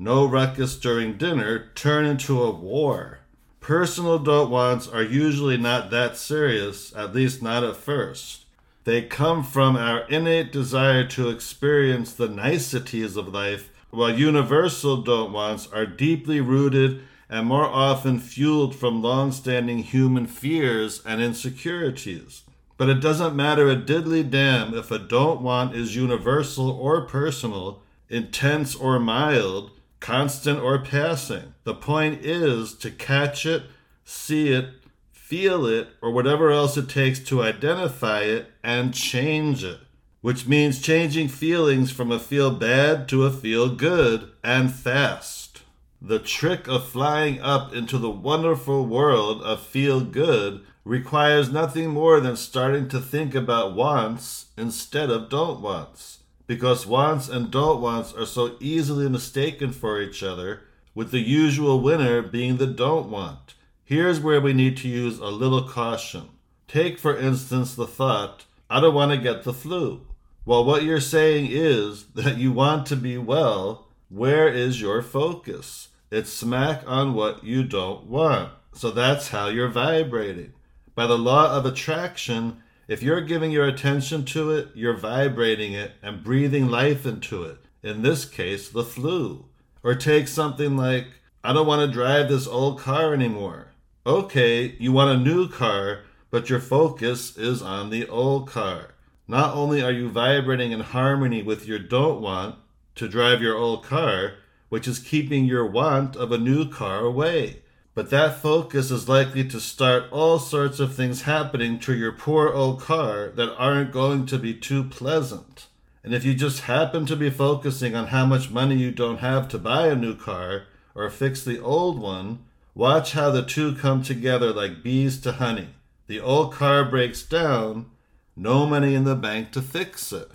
no 0.01 0.25
ruckus 0.25 0.77
during 0.77 1.19
dinner, 1.19 1.69
turn 1.75 2.07
into 2.07 2.43
a 2.43 2.51
war. 2.51 3.19
Personal 3.61 4.19
don't 4.19 4.51
wants 4.51 4.89
are 4.89 5.03
usually 5.03 5.59
not 5.59 5.91
that 5.91 6.17
serious, 6.17 6.97
at 6.97 7.15
least 7.15 7.43
not 7.43 7.63
at 7.63 7.77
first. 7.77 8.47
They 8.85 9.03
come 9.03 9.45
from 9.45 9.77
our 9.77 10.09
innate 10.09 10.53
desire 10.53 11.07
to 11.09 11.29
experience 11.29 12.15
the 12.15 12.29
niceties 12.29 13.15
of 13.15 13.29
life 13.29 13.69
while 13.91 14.19
universal 14.19 15.03
don't 15.03 15.33
wants 15.33 15.69
are 15.71 15.85
deeply 15.85 16.41
rooted 16.41 17.03
and 17.29 17.47
more 17.47 17.67
often 17.67 18.19
fueled 18.19 18.75
from 18.75 19.03
long 19.03 19.31
standing 19.33 19.83
human 19.83 20.27
fears 20.27 21.03
and 21.05 21.21
insecurities. 21.21 22.45
But 22.79 22.89
it 22.89 23.03
doesn't 23.03 23.37
matter 23.37 23.69
a 23.69 23.77
diddly 23.77 24.29
damn 24.29 24.73
if 24.73 24.91
a 24.91 24.99
don't 24.99 25.43
want 25.43 25.77
is 25.77 25.95
universal 25.95 26.71
or 26.71 27.03
personal, 27.03 27.83
intense 28.09 28.75
or 28.75 28.99
mild, 28.99 29.73
constant 30.01 30.59
or 30.61 30.79
passing. 30.79 31.55
The 31.65 31.75
point 31.75 32.25
is 32.25 32.75
to 32.79 32.91
catch 32.91 33.47
it, 33.47 33.65
see 34.05 34.53
it, 34.53 34.71
feel 35.13 35.67
it, 35.67 35.89
or 36.03 36.11
whatever 36.11 36.51
else 36.51 36.77
it 36.77 36.89
takes 36.89 37.21
to 37.21 37.43
identify 37.43 38.23
it 38.23 38.51
and 38.65 38.93
change 38.93 39.63
it 39.63 39.81
which 40.21 40.47
means 40.47 40.83
changing 40.83 41.29
feelings 41.29 41.91
from 41.91 42.13
a 42.13 42.19
feel 42.19 42.51
bad 42.51 43.09
to 43.09 43.25
a 43.25 43.31
feel 43.31 43.75
good 43.75 44.31
and 44.45 44.73
fast. 44.73 45.63
The 46.03 46.19
trick 46.19 46.69
of 46.69 46.89
flying 46.89 47.41
up 47.41 47.75
into 47.75 47.99
the 47.99 48.11
wonderful 48.11 48.87
world 48.87 49.43
of 49.43 49.63
feel 49.63 50.01
good 50.01 50.63
requires 50.85 51.53
nothing 51.53 51.89
more 51.89 52.21
than 52.21 52.37
starting 52.37 52.89
to 52.89 53.01
think 53.01 53.35
about 53.35 53.75
wants 53.75 54.47
instead 54.57 55.11
of 55.11 55.29
don't 55.29 55.61
wants. 55.61 56.20
Because 56.51 56.85
wants 56.85 57.29
and 57.29 57.49
don't 57.49 57.81
wants 57.81 58.13
are 58.13 58.27
so 58.27 58.57
easily 58.59 59.09
mistaken 59.09 59.71
for 59.71 60.03
each 60.03 60.21
other, 60.21 60.63
with 60.97 61.13
the 61.13 61.21
usual 61.21 61.81
winner 61.81 62.23
being 62.23 62.57
the 62.57 62.67
don't 62.67 63.09
want. 63.09 63.55
Here's 63.85 64.19
where 64.19 64.41
we 64.41 64.53
need 64.53 64.77
to 64.79 64.89
use 64.89 65.21
a 65.21 65.27
little 65.27 65.63
caution. 65.63 66.31
Take, 66.67 66.99
for 66.99 67.17
instance, 67.17 67.77
the 67.77 67.87
thought, 67.87 68.47
I 68.69 68.81
don't 68.81 68.97
want 68.97 69.13
to 69.13 69.17
get 69.17 69.45
the 69.45 69.53
flu. 69.53 70.09
Well, 70.45 70.65
what 70.65 70.83
you're 70.83 70.99
saying 70.99 71.51
is 71.53 72.07
that 72.17 72.39
you 72.39 72.51
want 72.51 72.85
to 72.87 72.97
be 72.97 73.17
well, 73.17 73.87
Where 74.09 74.49
is 74.49 74.81
your 74.81 75.03
focus? 75.03 75.91
It's 76.11 76.33
smack 76.33 76.83
on 76.85 77.15
what 77.15 77.45
you 77.45 77.63
don't 77.63 78.07
want. 78.07 78.51
So 78.75 78.91
that's 78.91 79.29
how 79.29 79.51
you're 79.51 79.69
vibrating. 79.69 80.55
By 80.97 81.07
the 81.07 81.17
law 81.17 81.57
of 81.57 81.65
attraction, 81.65 82.61
if 82.91 83.05
you're 83.05 83.21
giving 83.21 83.53
your 83.53 83.69
attention 83.69 84.25
to 84.25 84.51
it, 84.51 84.67
you're 84.75 84.97
vibrating 84.97 85.75
it 85.75 85.93
and 86.03 86.25
breathing 86.25 86.67
life 86.67 87.07
into 87.07 87.45
it. 87.45 87.59
In 87.85 88.03
this 88.03 88.25
case, 88.25 88.69
the 88.69 88.83
flu. 88.83 89.45
Or 89.85 89.95
take 89.95 90.27
something 90.27 90.77
like, 90.77 91.07
I 91.45 91.53
don't 91.53 91.69
want 91.69 91.89
to 91.89 91.95
drive 91.95 92.29
this 92.29 92.49
old 92.49 92.81
car 92.81 93.15
anymore. 93.15 93.69
Okay, 94.05 94.75
you 94.81 94.91
want 94.91 95.17
a 95.17 95.23
new 95.23 95.49
car, 95.49 96.01
but 96.33 96.51
your 96.51 96.59
focus 96.59 97.37
is 97.37 97.63
on 97.63 97.91
the 97.91 98.09
old 98.09 98.49
car. 98.49 98.95
Not 99.29 99.55
only 99.55 99.81
are 99.81 99.93
you 99.93 100.09
vibrating 100.09 100.73
in 100.73 100.81
harmony 100.81 101.45
with 101.45 101.69
your 101.69 101.79
don't 101.79 102.21
want 102.21 102.57
to 102.97 103.07
drive 103.07 103.41
your 103.41 103.57
old 103.57 103.85
car, 103.85 104.33
which 104.69 104.89
is 104.89 104.99
keeping 104.99 105.45
your 105.45 105.65
want 105.65 106.17
of 106.17 106.33
a 106.33 106.39
new 106.39 106.69
car 106.69 107.05
away. 107.05 107.63
But 107.95 108.11
that 108.11 108.41
focus 108.41 108.91
is 108.91 109.09
likely 109.09 109.45
to 109.49 109.61
start 109.61 110.05
all 110.13 110.39
sorts 110.39 110.79
of 110.79 110.95
things 110.95 111.23
happening 111.23 111.79
to 111.81 111.95
your 111.95 112.13
poor 112.13 112.49
old 112.49 112.81
car 112.81 113.31
that 113.35 113.55
aren't 113.57 113.93
going 113.93 114.27
to 114.27 114.39
be 114.39 114.55
too 114.55 114.85
pleasant. 114.85 115.67
And 116.05 116.15
if 116.15 116.25
you 116.25 116.35
just 116.35 116.63
happen 116.63 117.05
to 117.07 117.17
be 117.17 117.31
focusing 117.31 117.95
on 117.95 118.09
how 118.09 118.25
much 118.27 118.51
money 118.51 118.77
you 118.77 118.91
don't 118.91 119.19
have 119.19 119.49
to 119.49 119.59
buy 119.59 119.89
a 119.89 119.97
new 119.97 120.15
car 120.15 120.65
or 120.95 121.11
fix 121.11 121.43
the 121.43 121.61
old 121.61 122.01
one, 122.01 122.39
watch 122.75 123.13
how 123.13 123.31
the 123.31 123.43
two 123.43 123.75
come 123.75 124.03
together 124.03 124.53
like 124.53 124.83
bees 124.83 125.21
to 125.23 125.33
honey. 125.33 125.71
The 126.07 126.21
old 126.21 126.55
car 126.55 126.85
breaks 126.85 127.23
down, 127.23 127.91
no 128.37 128.67
money 128.67 128.95
in 128.95 129.05
the 129.05 129.17
bank 129.17 129.51
to 129.53 129.63
fix 129.63 130.13
it. 130.13 130.31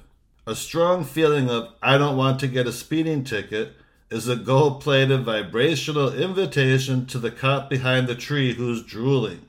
A 0.45 0.55
strong 0.55 1.03
feeling 1.03 1.49
of, 1.49 1.69
I 1.81 1.97
don't 1.97 2.17
want 2.17 2.39
to 2.41 2.47
get 2.47 2.67
a 2.67 2.71
speeding 2.71 3.23
ticket 3.23 3.73
is 4.09 4.27
a 4.27 4.35
gold 4.35 4.81
plated 4.81 5.23
vibrational 5.23 6.13
invitation 6.13 7.05
to 7.07 7.17
the 7.17 7.31
cop 7.31 7.69
behind 7.69 8.07
the 8.07 8.15
tree 8.15 8.53
who's 8.53 8.83
drooling. 8.83 9.47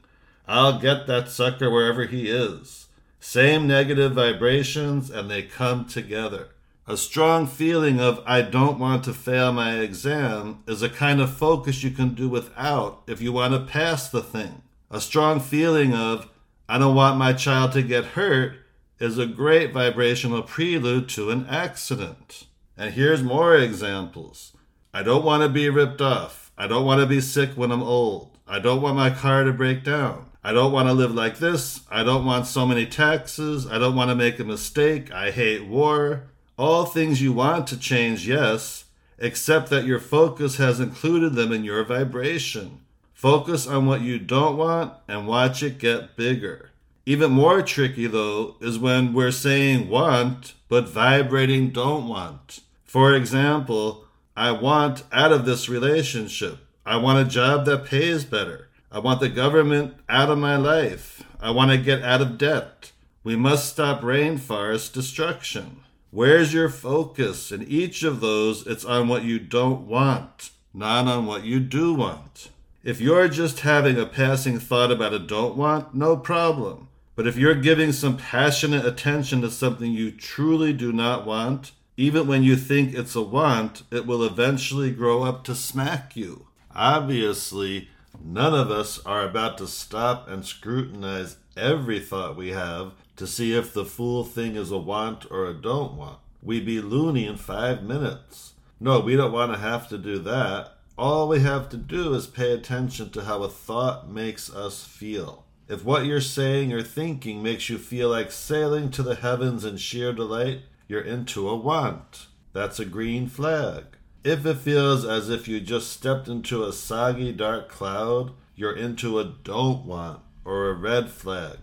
I'll 0.48 0.78
get 0.78 1.06
that 1.06 1.28
sucker 1.28 1.70
wherever 1.70 2.06
he 2.06 2.30
is. 2.30 2.86
Same 3.20 3.66
negative 3.66 4.12
vibrations, 4.12 5.10
and 5.10 5.30
they 5.30 5.42
come 5.42 5.84
together. 5.84 6.48
A 6.86 6.96
strong 6.96 7.48
feeling 7.48 8.00
of 8.00 8.22
I 8.24 8.42
don't 8.42 8.78
want 8.78 9.02
to 9.04 9.12
fail 9.12 9.52
my 9.52 9.78
exam 9.78 10.62
is 10.68 10.82
a 10.82 10.88
kind 10.88 11.20
of 11.20 11.36
focus 11.36 11.82
you 11.82 11.90
can 11.90 12.14
do 12.14 12.28
without 12.28 13.02
if 13.08 13.20
you 13.20 13.32
want 13.32 13.54
to 13.54 13.72
pass 13.72 14.08
the 14.08 14.22
thing. 14.22 14.62
A 14.88 15.00
strong 15.00 15.40
feeling 15.40 15.92
of 15.92 16.28
I 16.68 16.78
don't 16.78 16.94
want 16.94 17.18
my 17.18 17.32
child 17.32 17.72
to 17.72 17.82
get 17.82 18.04
hurt 18.04 18.54
is 19.00 19.18
a 19.18 19.26
great 19.26 19.72
vibrational 19.72 20.42
prelude 20.42 21.08
to 21.10 21.30
an 21.30 21.46
accident. 21.48 22.46
And 22.76 22.92
here's 22.92 23.22
more 23.22 23.56
examples. 23.56 24.52
I 24.92 25.02
don't 25.02 25.24
want 25.24 25.42
to 25.42 25.48
be 25.48 25.70
ripped 25.70 26.00
off. 26.00 26.50
I 26.58 26.66
don't 26.66 26.84
want 26.84 27.00
to 27.00 27.06
be 27.06 27.20
sick 27.20 27.50
when 27.50 27.70
I'm 27.70 27.82
old. 27.82 28.36
I 28.46 28.58
don't 28.58 28.82
want 28.82 28.96
my 28.96 29.10
car 29.10 29.44
to 29.44 29.52
break 29.52 29.82
down. 29.82 30.30
I 30.44 30.52
don't 30.52 30.72
want 30.72 30.88
to 30.88 30.94
live 30.94 31.14
like 31.14 31.38
this. 31.38 31.80
I 31.90 32.02
don't 32.02 32.24
want 32.24 32.46
so 32.46 32.66
many 32.66 32.86
taxes. 32.86 33.66
I 33.66 33.78
don't 33.78 33.96
want 33.96 34.10
to 34.10 34.14
make 34.14 34.38
a 34.38 34.44
mistake. 34.44 35.10
I 35.10 35.30
hate 35.30 35.66
war. 35.66 36.24
All 36.58 36.84
things 36.84 37.20
you 37.20 37.32
want 37.32 37.66
to 37.68 37.78
change, 37.78 38.28
yes, 38.28 38.84
except 39.18 39.70
that 39.70 39.86
your 39.86 39.98
focus 39.98 40.56
has 40.56 40.78
included 40.78 41.34
them 41.34 41.52
in 41.52 41.64
your 41.64 41.82
vibration. 41.82 42.80
Focus 43.12 43.66
on 43.66 43.86
what 43.86 44.02
you 44.02 44.18
don't 44.18 44.56
want 44.56 44.92
and 45.08 45.26
watch 45.26 45.62
it 45.62 45.78
get 45.78 46.14
bigger. 46.16 46.70
Even 47.06 47.32
more 47.32 47.62
tricky, 47.62 48.06
though, 48.06 48.56
is 48.60 48.78
when 48.78 49.12
we're 49.12 49.30
saying 49.30 49.88
want 49.88 50.54
but 50.68 50.88
vibrating 50.88 51.70
don't 51.70 52.08
want. 52.08 52.60
For 52.96 53.12
example, 53.12 54.06
I 54.34 54.52
want 54.52 55.02
out 55.12 55.30
of 55.30 55.44
this 55.44 55.68
relationship. 55.68 56.60
I 56.86 56.96
want 56.96 57.18
a 57.18 57.30
job 57.30 57.66
that 57.66 57.84
pays 57.84 58.24
better. 58.24 58.68
I 58.90 59.00
want 59.00 59.20
the 59.20 59.28
government 59.28 59.96
out 60.08 60.30
of 60.30 60.38
my 60.38 60.56
life. 60.56 61.22
I 61.38 61.50
want 61.50 61.72
to 61.72 61.76
get 61.76 62.02
out 62.02 62.22
of 62.22 62.38
debt. 62.38 62.92
We 63.22 63.36
must 63.36 63.68
stop 63.68 64.00
rainforest 64.00 64.94
destruction. 64.94 65.80
Where's 66.10 66.54
your 66.54 66.70
focus? 66.70 67.52
In 67.52 67.64
each 67.64 68.02
of 68.02 68.20
those, 68.20 68.66
it's 68.66 68.86
on 68.86 69.08
what 69.08 69.24
you 69.24 69.38
don't 69.40 69.86
want, 69.86 70.52
not 70.72 71.06
on 71.06 71.26
what 71.26 71.44
you 71.44 71.60
do 71.60 71.92
want. 71.92 72.48
If 72.82 72.98
you're 72.98 73.28
just 73.28 73.60
having 73.60 73.98
a 73.98 74.06
passing 74.06 74.58
thought 74.58 74.90
about 74.90 75.12
a 75.12 75.18
don't 75.18 75.58
want, 75.58 75.94
no 75.94 76.16
problem. 76.16 76.88
But 77.14 77.26
if 77.26 77.36
you're 77.36 77.56
giving 77.56 77.92
some 77.92 78.16
passionate 78.16 78.86
attention 78.86 79.42
to 79.42 79.50
something 79.50 79.92
you 79.92 80.10
truly 80.12 80.72
do 80.72 80.94
not 80.94 81.26
want, 81.26 81.72
even 81.96 82.26
when 82.26 82.42
you 82.42 82.56
think 82.56 82.94
it's 82.94 83.14
a 83.14 83.22
want, 83.22 83.82
it 83.90 84.06
will 84.06 84.22
eventually 84.22 84.90
grow 84.90 85.22
up 85.22 85.44
to 85.44 85.54
smack 85.54 86.16
you. 86.16 86.46
Obviously, 86.74 87.88
none 88.22 88.54
of 88.54 88.70
us 88.70 89.04
are 89.06 89.24
about 89.24 89.56
to 89.58 89.66
stop 89.66 90.28
and 90.28 90.44
scrutinize 90.44 91.38
every 91.56 91.98
thought 91.98 92.36
we 92.36 92.50
have 92.50 92.92
to 93.16 93.26
see 93.26 93.54
if 93.54 93.72
the 93.72 93.84
fool 93.84 94.24
thing 94.24 94.56
is 94.56 94.70
a 94.70 94.76
want 94.76 95.30
or 95.30 95.46
a 95.46 95.54
don't 95.54 95.94
want. 95.94 96.18
We'd 96.42 96.66
be 96.66 96.82
loony 96.82 97.26
in 97.26 97.36
five 97.36 97.82
minutes. 97.82 98.52
No, 98.78 99.00
we 99.00 99.16
don't 99.16 99.32
want 99.32 99.52
to 99.52 99.58
have 99.58 99.88
to 99.88 99.96
do 99.96 100.18
that. 100.18 100.74
All 100.98 101.28
we 101.28 101.40
have 101.40 101.70
to 101.70 101.76
do 101.76 102.12
is 102.14 102.26
pay 102.26 102.52
attention 102.52 103.10
to 103.10 103.24
how 103.24 103.42
a 103.42 103.48
thought 103.48 104.10
makes 104.10 104.54
us 104.54 104.84
feel. 104.84 105.44
If 105.68 105.84
what 105.84 106.04
you're 106.04 106.20
saying 106.20 106.72
or 106.72 106.82
thinking 106.82 107.42
makes 107.42 107.68
you 107.68 107.78
feel 107.78 108.10
like 108.10 108.30
sailing 108.30 108.90
to 108.92 109.02
the 109.02 109.16
heavens 109.16 109.64
in 109.64 109.78
sheer 109.78 110.12
delight, 110.12 110.60
you're 110.88 111.00
into 111.00 111.48
a 111.48 111.56
want. 111.56 112.26
That's 112.52 112.78
a 112.78 112.84
green 112.84 113.28
flag. 113.28 113.84
If 114.24 114.44
it 114.44 114.56
feels 114.58 115.04
as 115.04 115.28
if 115.28 115.46
you 115.46 115.60
just 115.60 115.92
stepped 115.92 116.26
into 116.26 116.64
a 116.64 116.72
soggy 116.72 117.32
dark 117.32 117.68
cloud, 117.68 118.32
you're 118.54 118.76
into 118.76 119.18
a 119.18 119.24
don't 119.24 119.84
want 119.84 120.20
or 120.44 120.68
a 120.68 120.74
red 120.74 121.10
flag. 121.10 121.58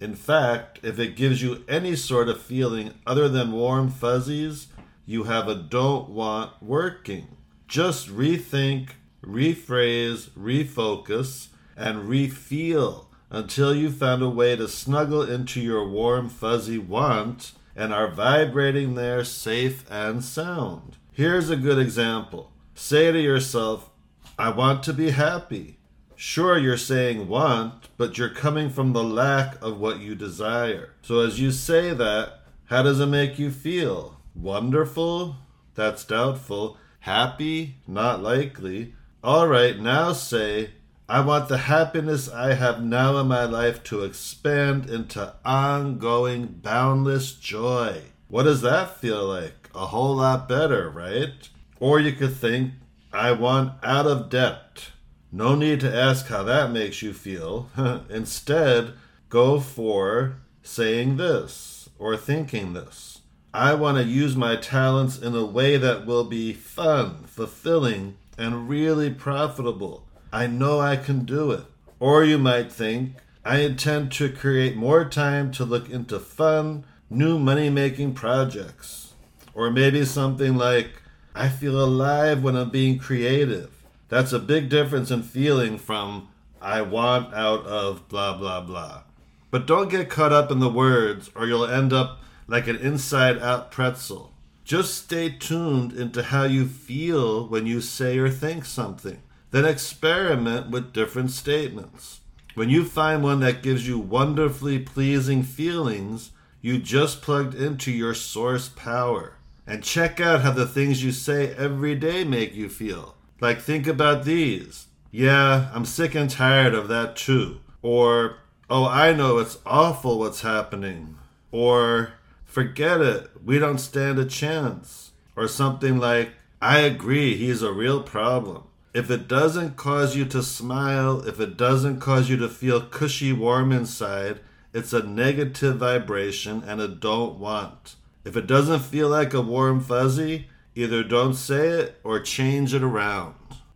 In 0.00 0.14
fact, 0.14 0.78
if 0.82 0.98
it 0.98 1.16
gives 1.16 1.42
you 1.42 1.64
any 1.68 1.96
sort 1.96 2.28
of 2.28 2.40
feeling 2.40 2.92
other 3.06 3.28
than 3.28 3.52
warm 3.52 3.90
fuzzies, 3.90 4.68
you 5.06 5.24
have 5.24 5.48
a 5.48 5.54
don't 5.54 6.10
want 6.10 6.62
working. 6.62 7.36
Just 7.66 8.08
rethink, 8.08 8.90
rephrase, 9.24 10.28
refocus, 10.30 11.48
and 11.76 12.08
refeel 12.08 13.06
until 13.30 13.74
you 13.74 13.90
found 13.90 14.22
a 14.22 14.28
way 14.28 14.54
to 14.54 14.68
snuggle 14.68 15.22
into 15.22 15.60
your 15.60 15.88
warm 15.88 16.28
fuzzy 16.28 16.78
want 16.78 17.52
and 17.76 17.92
are 17.92 18.08
vibrating 18.08 18.94
there 18.94 19.22
safe 19.22 19.84
and 19.90 20.24
sound. 20.24 20.96
Here's 21.12 21.50
a 21.50 21.56
good 21.56 21.78
example. 21.78 22.50
Say 22.74 23.12
to 23.12 23.20
yourself, 23.20 23.90
I 24.38 24.50
want 24.50 24.82
to 24.84 24.92
be 24.92 25.10
happy. 25.10 25.78
Sure, 26.14 26.56
you're 26.56 26.78
saying 26.78 27.28
want, 27.28 27.88
but 27.98 28.16
you're 28.16 28.30
coming 28.30 28.70
from 28.70 28.94
the 28.94 29.04
lack 29.04 29.62
of 29.62 29.78
what 29.78 30.00
you 30.00 30.14
desire. 30.14 30.94
So 31.02 31.20
as 31.20 31.38
you 31.38 31.52
say 31.52 31.92
that, 31.92 32.40
how 32.66 32.82
does 32.82 33.00
it 33.00 33.06
make 33.06 33.38
you 33.38 33.50
feel? 33.50 34.20
Wonderful? 34.34 35.36
That's 35.74 36.04
doubtful. 36.04 36.78
Happy? 37.00 37.76
Not 37.86 38.22
likely. 38.22 38.94
All 39.22 39.46
right, 39.46 39.78
now 39.78 40.12
say, 40.12 40.70
I 41.08 41.20
want 41.20 41.48
the 41.48 41.58
happiness 41.58 42.28
I 42.28 42.54
have 42.54 42.82
now 42.82 43.18
in 43.18 43.28
my 43.28 43.44
life 43.44 43.84
to 43.84 44.02
expand 44.02 44.90
into 44.90 45.34
ongoing, 45.44 46.46
boundless 46.46 47.32
joy. 47.32 48.02
What 48.26 48.42
does 48.42 48.60
that 48.62 48.96
feel 48.96 49.24
like? 49.24 49.68
A 49.72 49.86
whole 49.86 50.16
lot 50.16 50.48
better, 50.48 50.90
right? 50.90 51.48
Or 51.78 52.00
you 52.00 52.10
could 52.12 52.34
think, 52.34 52.72
I 53.12 53.30
want 53.32 53.74
out 53.84 54.06
of 54.06 54.30
debt. 54.30 54.90
No 55.30 55.54
need 55.54 55.78
to 55.80 55.94
ask 55.94 56.26
how 56.26 56.42
that 56.42 56.72
makes 56.72 57.02
you 57.02 57.12
feel. 57.12 57.70
Instead, 58.10 58.94
go 59.28 59.60
for 59.60 60.38
saying 60.64 61.18
this 61.18 61.88
or 62.00 62.16
thinking 62.16 62.72
this. 62.72 63.20
I 63.54 63.74
want 63.74 63.96
to 63.98 64.04
use 64.04 64.34
my 64.34 64.56
talents 64.56 65.18
in 65.18 65.36
a 65.36 65.46
way 65.46 65.76
that 65.76 66.04
will 66.04 66.24
be 66.24 66.52
fun, 66.52 67.24
fulfilling, 67.26 68.16
and 68.36 68.68
really 68.68 69.10
profitable. 69.10 70.05
I 70.36 70.46
know 70.46 70.80
I 70.80 70.96
can 70.96 71.24
do 71.24 71.50
it. 71.52 71.64
Or 71.98 72.22
you 72.22 72.36
might 72.36 72.70
think, 72.70 73.14
I 73.42 73.60
intend 73.60 74.12
to 74.12 74.28
create 74.28 74.76
more 74.76 75.06
time 75.06 75.50
to 75.52 75.64
look 75.64 75.88
into 75.88 76.20
fun, 76.20 76.84
new 77.08 77.38
money 77.38 77.70
making 77.70 78.12
projects. 78.12 79.14
Or 79.54 79.70
maybe 79.70 80.04
something 80.04 80.54
like, 80.54 81.00
I 81.34 81.48
feel 81.48 81.82
alive 81.82 82.42
when 82.42 82.54
I'm 82.54 82.68
being 82.68 82.98
creative. 82.98 83.70
That's 84.10 84.34
a 84.34 84.38
big 84.38 84.68
difference 84.68 85.10
in 85.10 85.22
feeling 85.22 85.78
from, 85.78 86.28
I 86.60 86.82
want 86.82 87.32
out 87.32 87.64
of 87.64 88.06
blah 88.10 88.36
blah 88.36 88.60
blah. 88.60 89.04
But 89.50 89.66
don't 89.66 89.88
get 89.88 90.10
caught 90.10 90.34
up 90.34 90.50
in 90.50 90.58
the 90.58 90.68
words 90.68 91.30
or 91.34 91.46
you'll 91.46 91.64
end 91.64 91.94
up 91.94 92.20
like 92.46 92.66
an 92.66 92.76
inside 92.76 93.38
out 93.38 93.70
pretzel. 93.70 94.34
Just 94.64 94.98
stay 95.02 95.30
tuned 95.30 95.94
into 95.94 96.24
how 96.24 96.44
you 96.44 96.66
feel 96.66 97.48
when 97.48 97.66
you 97.66 97.80
say 97.80 98.18
or 98.18 98.28
think 98.28 98.66
something. 98.66 99.22
Then 99.50 99.64
experiment 99.64 100.70
with 100.70 100.92
different 100.92 101.30
statements. 101.30 102.20
When 102.54 102.68
you 102.70 102.84
find 102.84 103.22
one 103.22 103.40
that 103.40 103.62
gives 103.62 103.86
you 103.86 103.98
wonderfully 103.98 104.78
pleasing 104.78 105.42
feelings, 105.42 106.30
you 106.62 106.78
just 106.78 107.22
plugged 107.22 107.54
into 107.54 107.90
your 107.92 108.14
source 108.14 108.68
power. 108.68 109.34
and 109.66 109.82
check 109.82 110.20
out 110.20 110.42
how 110.42 110.52
the 110.52 110.66
things 110.66 111.02
you 111.02 111.10
say 111.12 111.52
every 111.54 111.94
day 111.94 112.24
make 112.24 112.54
you 112.54 112.68
feel. 112.68 113.16
Like, 113.40 113.60
think 113.60 113.86
about 113.86 114.24
these. 114.24 114.86
Yeah, 115.10 115.70
I'm 115.74 115.84
sick 115.84 116.14
and 116.14 116.30
tired 116.30 116.74
of 116.74 116.88
that 116.88 117.16
too. 117.16 117.60
Or, 117.82 118.38
oh, 118.70 118.86
I 118.86 119.12
know 119.12 119.38
it's 119.38 119.58
awful 119.66 120.18
what's 120.18 120.42
happening. 120.42 121.16
Or, 121.50 122.12
forget 122.44 123.00
it, 123.00 123.30
we 123.44 123.58
don't 123.58 123.78
stand 123.78 124.18
a 124.18 124.24
chance. 124.24 125.10
Or 125.34 125.48
something 125.48 125.98
like, 125.98 126.30
I 126.62 126.78
agree, 126.78 127.36
he's 127.36 127.62
a 127.62 127.72
real 127.72 128.02
problem. 128.02 128.64
If 128.96 129.10
it 129.10 129.28
doesn't 129.28 129.76
cause 129.76 130.16
you 130.16 130.24
to 130.24 130.42
smile, 130.42 131.20
if 131.28 131.38
it 131.38 131.58
doesn't 131.58 132.00
cause 132.00 132.30
you 132.30 132.38
to 132.38 132.48
feel 132.48 132.80
cushy 132.80 133.30
warm 133.30 133.70
inside, 133.70 134.40
it's 134.72 134.94
a 134.94 135.02
negative 135.02 135.76
vibration 135.76 136.62
and 136.66 136.80
a 136.80 136.88
don't 136.88 137.38
want. 137.38 137.96
If 138.24 138.38
it 138.38 138.46
doesn't 138.46 138.80
feel 138.80 139.10
like 139.10 139.34
a 139.34 139.42
warm 139.42 139.80
fuzzy, 139.80 140.48
either 140.74 141.04
don't 141.04 141.34
say 141.34 141.68
it 141.68 142.00
or 142.04 142.20
change 142.20 142.72
it 142.72 142.82
around. 142.82 143.34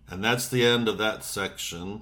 And 0.09 0.24
that's 0.24 0.48
the 0.48 0.64
end 0.64 0.88
of 0.88 0.96
that 0.96 1.22
section. 1.22 2.00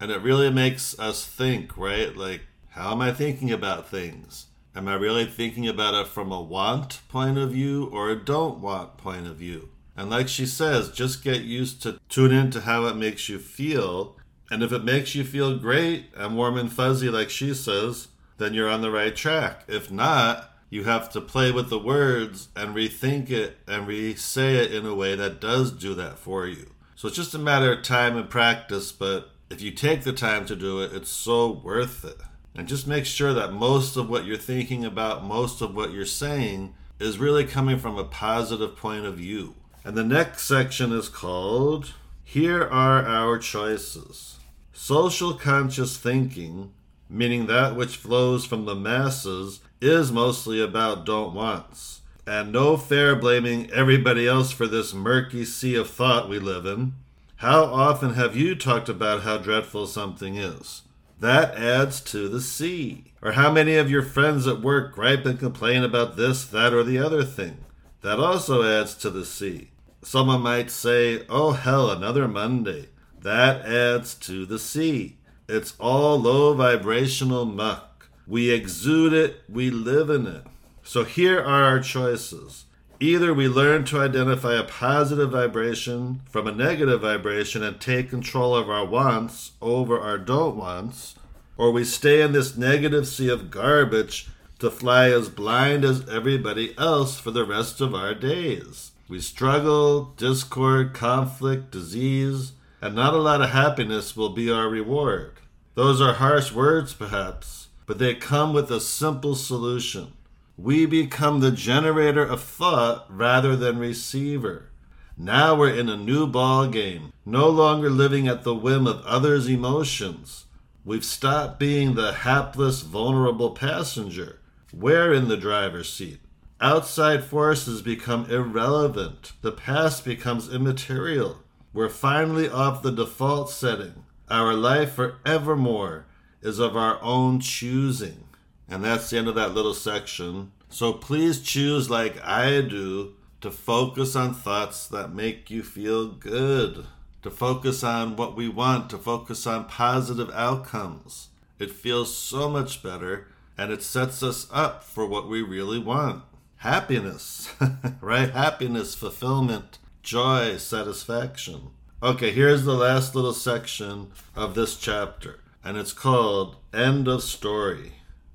And 0.00 0.10
it 0.10 0.22
really 0.22 0.50
makes 0.50 0.98
us 0.98 1.24
think, 1.24 1.76
right? 1.76 2.16
Like, 2.16 2.46
how 2.70 2.90
am 2.90 3.00
I 3.00 3.12
thinking 3.12 3.52
about 3.52 3.88
things? 3.88 4.46
Am 4.74 4.88
I 4.88 4.94
really 4.94 5.26
thinking 5.26 5.68
about 5.68 5.94
it 5.94 6.08
from 6.08 6.32
a 6.32 6.42
want 6.42 6.98
point 7.08 7.38
of 7.38 7.52
view 7.52 7.88
or 7.92 8.10
a 8.10 8.16
don't 8.16 8.58
want 8.58 8.96
point 8.96 9.28
of 9.28 9.36
view? 9.36 9.68
And 9.96 10.10
like 10.10 10.28
she 10.28 10.46
says, 10.46 10.90
just 10.90 11.24
get 11.24 11.42
used 11.42 11.82
to 11.82 11.98
tune 12.08 12.32
in 12.32 12.50
to 12.50 12.62
how 12.62 12.86
it 12.86 12.96
makes 12.96 13.28
you 13.28 13.38
feel. 13.38 14.16
And 14.50 14.62
if 14.62 14.72
it 14.72 14.84
makes 14.84 15.14
you 15.14 15.24
feel 15.24 15.58
great 15.58 16.06
and 16.14 16.36
warm 16.36 16.56
and 16.56 16.72
fuzzy, 16.72 17.08
like 17.08 17.30
she 17.30 17.54
says, 17.54 18.08
then 18.38 18.52
you're 18.52 18.68
on 18.68 18.82
the 18.82 18.90
right 18.90 19.16
track. 19.16 19.64
If 19.66 19.90
not, 19.90 20.50
you 20.68 20.84
have 20.84 21.10
to 21.12 21.20
play 21.20 21.50
with 21.50 21.70
the 21.70 21.78
words 21.78 22.48
and 22.54 22.74
rethink 22.74 23.30
it 23.30 23.58
and 23.66 23.86
re 23.86 24.14
say 24.14 24.56
it 24.56 24.74
in 24.74 24.84
a 24.84 24.94
way 24.94 25.14
that 25.14 25.40
does 25.40 25.72
do 25.72 25.94
that 25.94 26.18
for 26.18 26.46
you. 26.46 26.72
So 26.96 27.08
it's 27.08 27.16
just 27.16 27.34
a 27.34 27.38
matter 27.38 27.72
of 27.72 27.82
time 27.82 28.16
and 28.16 28.28
practice, 28.28 28.92
but 28.92 29.30
if 29.48 29.62
you 29.62 29.70
take 29.70 30.02
the 30.02 30.12
time 30.12 30.44
to 30.46 30.56
do 30.56 30.80
it, 30.80 30.92
it's 30.92 31.10
so 31.10 31.50
worth 31.50 32.04
it. 32.04 32.18
And 32.54 32.66
just 32.66 32.86
make 32.86 33.04
sure 33.04 33.34
that 33.34 33.52
most 33.52 33.96
of 33.96 34.08
what 34.08 34.24
you're 34.24 34.36
thinking 34.36 34.84
about, 34.84 35.24
most 35.24 35.60
of 35.60 35.74
what 35.74 35.92
you're 35.92 36.06
saying, 36.06 36.74
is 36.98 37.18
really 37.18 37.44
coming 37.44 37.78
from 37.78 37.98
a 37.98 38.04
positive 38.04 38.76
point 38.76 39.04
of 39.04 39.18
view. 39.18 39.54
And 39.86 39.96
the 39.96 40.02
next 40.02 40.42
section 40.42 40.90
is 40.90 41.08
called 41.08 41.92
Here 42.24 42.60
Are 42.60 43.06
Our 43.06 43.38
Choices. 43.38 44.40
Social 44.72 45.32
conscious 45.32 45.96
thinking, 45.96 46.72
meaning 47.08 47.46
that 47.46 47.76
which 47.76 47.96
flows 47.96 48.44
from 48.44 48.64
the 48.64 48.74
masses, 48.74 49.60
is 49.80 50.10
mostly 50.10 50.60
about 50.60 51.06
don't 51.06 51.34
wants. 51.34 52.00
And 52.26 52.50
no 52.50 52.76
fair 52.76 53.14
blaming 53.14 53.70
everybody 53.70 54.26
else 54.26 54.50
for 54.50 54.66
this 54.66 54.92
murky 54.92 55.44
sea 55.44 55.76
of 55.76 55.88
thought 55.88 56.28
we 56.28 56.40
live 56.40 56.66
in. 56.66 56.94
How 57.36 57.62
often 57.62 58.14
have 58.14 58.34
you 58.34 58.56
talked 58.56 58.88
about 58.88 59.22
how 59.22 59.38
dreadful 59.38 59.86
something 59.86 60.34
is? 60.34 60.82
That 61.20 61.54
adds 61.54 62.00
to 62.10 62.28
the 62.28 62.40
sea. 62.40 63.12
Or 63.22 63.32
how 63.32 63.52
many 63.52 63.76
of 63.76 63.88
your 63.88 64.02
friends 64.02 64.48
at 64.48 64.62
work 64.62 64.96
gripe 64.96 65.24
and 65.26 65.38
complain 65.38 65.84
about 65.84 66.16
this, 66.16 66.44
that, 66.46 66.74
or 66.74 66.82
the 66.82 66.98
other 66.98 67.22
thing? 67.22 67.58
That 68.02 68.18
also 68.18 68.64
adds 68.64 68.92
to 68.96 69.10
the 69.10 69.24
sea. 69.24 69.70
Someone 70.08 70.42
might 70.42 70.70
say, 70.70 71.26
oh 71.28 71.50
hell, 71.50 71.90
another 71.90 72.28
Monday. 72.28 72.90
That 73.22 73.66
adds 73.66 74.14
to 74.14 74.46
the 74.46 74.56
sea. 74.56 75.16
It's 75.48 75.74
all 75.80 76.20
low 76.20 76.54
vibrational 76.54 77.44
muck. 77.44 78.08
We 78.24 78.50
exude 78.50 79.12
it, 79.12 79.42
we 79.48 79.68
live 79.68 80.08
in 80.08 80.28
it. 80.28 80.44
So 80.84 81.02
here 81.02 81.40
are 81.40 81.64
our 81.64 81.80
choices. 81.80 82.66
Either 83.00 83.34
we 83.34 83.48
learn 83.48 83.84
to 83.86 83.98
identify 83.98 84.54
a 84.54 84.62
positive 84.62 85.32
vibration 85.32 86.20
from 86.30 86.46
a 86.46 86.54
negative 86.54 87.00
vibration 87.00 87.64
and 87.64 87.80
take 87.80 88.08
control 88.08 88.54
of 88.54 88.70
our 88.70 88.86
wants 88.86 89.54
over 89.60 89.98
our 89.98 90.18
don't 90.18 90.54
wants, 90.54 91.16
or 91.56 91.72
we 91.72 91.82
stay 91.82 92.22
in 92.22 92.30
this 92.30 92.56
negative 92.56 93.08
sea 93.08 93.28
of 93.28 93.50
garbage 93.50 94.28
to 94.60 94.70
fly 94.70 95.10
as 95.10 95.28
blind 95.28 95.84
as 95.84 96.08
everybody 96.08 96.78
else 96.78 97.18
for 97.18 97.32
the 97.32 97.44
rest 97.44 97.80
of 97.80 97.92
our 97.92 98.14
days. 98.14 98.92
We 99.08 99.20
struggle, 99.20 100.14
discord, 100.16 100.92
conflict, 100.92 101.70
disease, 101.70 102.52
and 102.82 102.96
not 102.96 103.14
a 103.14 103.18
lot 103.18 103.40
of 103.40 103.50
happiness 103.50 104.16
will 104.16 104.30
be 104.30 104.50
our 104.50 104.68
reward. 104.68 105.34
Those 105.74 106.00
are 106.00 106.14
harsh 106.14 106.50
words, 106.50 106.92
perhaps, 106.92 107.68
but 107.86 107.98
they 107.98 108.14
come 108.16 108.52
with 108.52 108.68
a 108.70 108.80
simple 108.80 109.36
solution. 109.36 110.14
We 110.56 110.86
become 110.86 111.38
the 111.38 111.52
generator 111.52 112.24
of 112.24 112.42
thought 112.42 113.06
rather 113.08 113.54
than 113.54 113.78
receiver. 113.78 114.70
Now 115.16 115.54
we're 115.54 115.74
in 115.74 115.88
a 115.88 115.96
new 115.96 116.26
ball 116.26 116.66
game, 116.66 117.12
no 117.24 117.48
longer 117.48 117.90
living 117.90 118.26
at 118.26 118.42
the 118.42 118.54
whim 118.54 118.88
of 118.88 119.04
others' 119.04 119.48
emotions. 119.48 120.46
We've 120.84 121.04
stopped 121.04 121.60
being 121.60 121.94
the 121.94 122.12
hapless, 122.12 122.82
vulnerable 122.82 123.50
passenger. 123.50 124.40
We're 124.74 125.12
in 125.12 125.28
the 125.28 125.36
driver's 125.36 125.92
seat. 125.92 126.18
Outside 126.60 127.22
forces 127.22 127.82
become 127.82 128.30
irrelevant. 128.30 129.32
The 129.42 129.52
past 129.52 130.06
becomes 130.06 130.52
immaterial. 130.52 131.42
We're 131.74 131.90
finally 131.90 132.48
off 132.48 132.82
the 132.82 132.92
default 132.92 133.50
setting. 133.50 134.04
Our 134.30 134.54
life 134.54 134.94
forevermore 134.94 136.06
is 136.40 136.58
of 136.58 136.74
our 136.74 136.98
own 137.02 137.40
choosing. 137.40 138.24
And 138.70 138.82
that's 138.82 139.10
the 139.10 139.18
end 139.18 139.28
of 139.28 139.34
that 139.34 139.52
little 139.52 139.74
section. 139.74 140.52
So 140.70 140.94
please 140.94 141.42
choose, 141.42 141.90
like 141.90 142.24
I 142.24 142.62
do, 142.62 143.16
to 143.42 143.50
focus 143.50 144.16
on 144.16 144.32
thoughts 144.32 144.88
that 144.88 145.12
make 145.12 145.50
you 145.50 145.62
feel 145.62 146.08
good, 146.08 146.86
to 147.22 147.30
focus 147.30 147.84
on 147.84 148.16
what 148.16 148.34
we 148.34 148.48
want, 148.48 148.88
to 148.90 148.98
focus 148.98 149.46
on 149.46 149.66
positive 149.66 150.30
outcomes. 150.30 151.28
It 151.58 151.70
feels 151.70 152.16
so 152.16 152.48
much 152.48 152.82
better 152.82 153.28
and 153.58 153.70
it 153.70 153.82
sets 153.82 154.22
us 154.22 154.46
up 154.50 154.82
for 154.82 155.06
what 155.06 155.28
we 155.28 155.42
really 155.42 155.78
want 155.78 156.22
happiness, 156.66 157.54
right? 158.00 158.30
Happiness, 158.30 158.96
fulfillment, 158.96 159.78
joy, 160.02 160.56
satisfaction. 160.56 161.70
Okay, 162.02 162.32
here's 162.32 162.64
the 162.64 162.74
last 162.74 163.14
little 163.14 163.32
section 163.32 164.10
of 164.34 164.56
this 164.56 164.76
chapter, 164.76 165.38
and 165.62 165.76
it's 165.76 165.92
called 165.92 166.56
End 166.74 167.06
of 167.06 167.22
Story. 167.22 167.92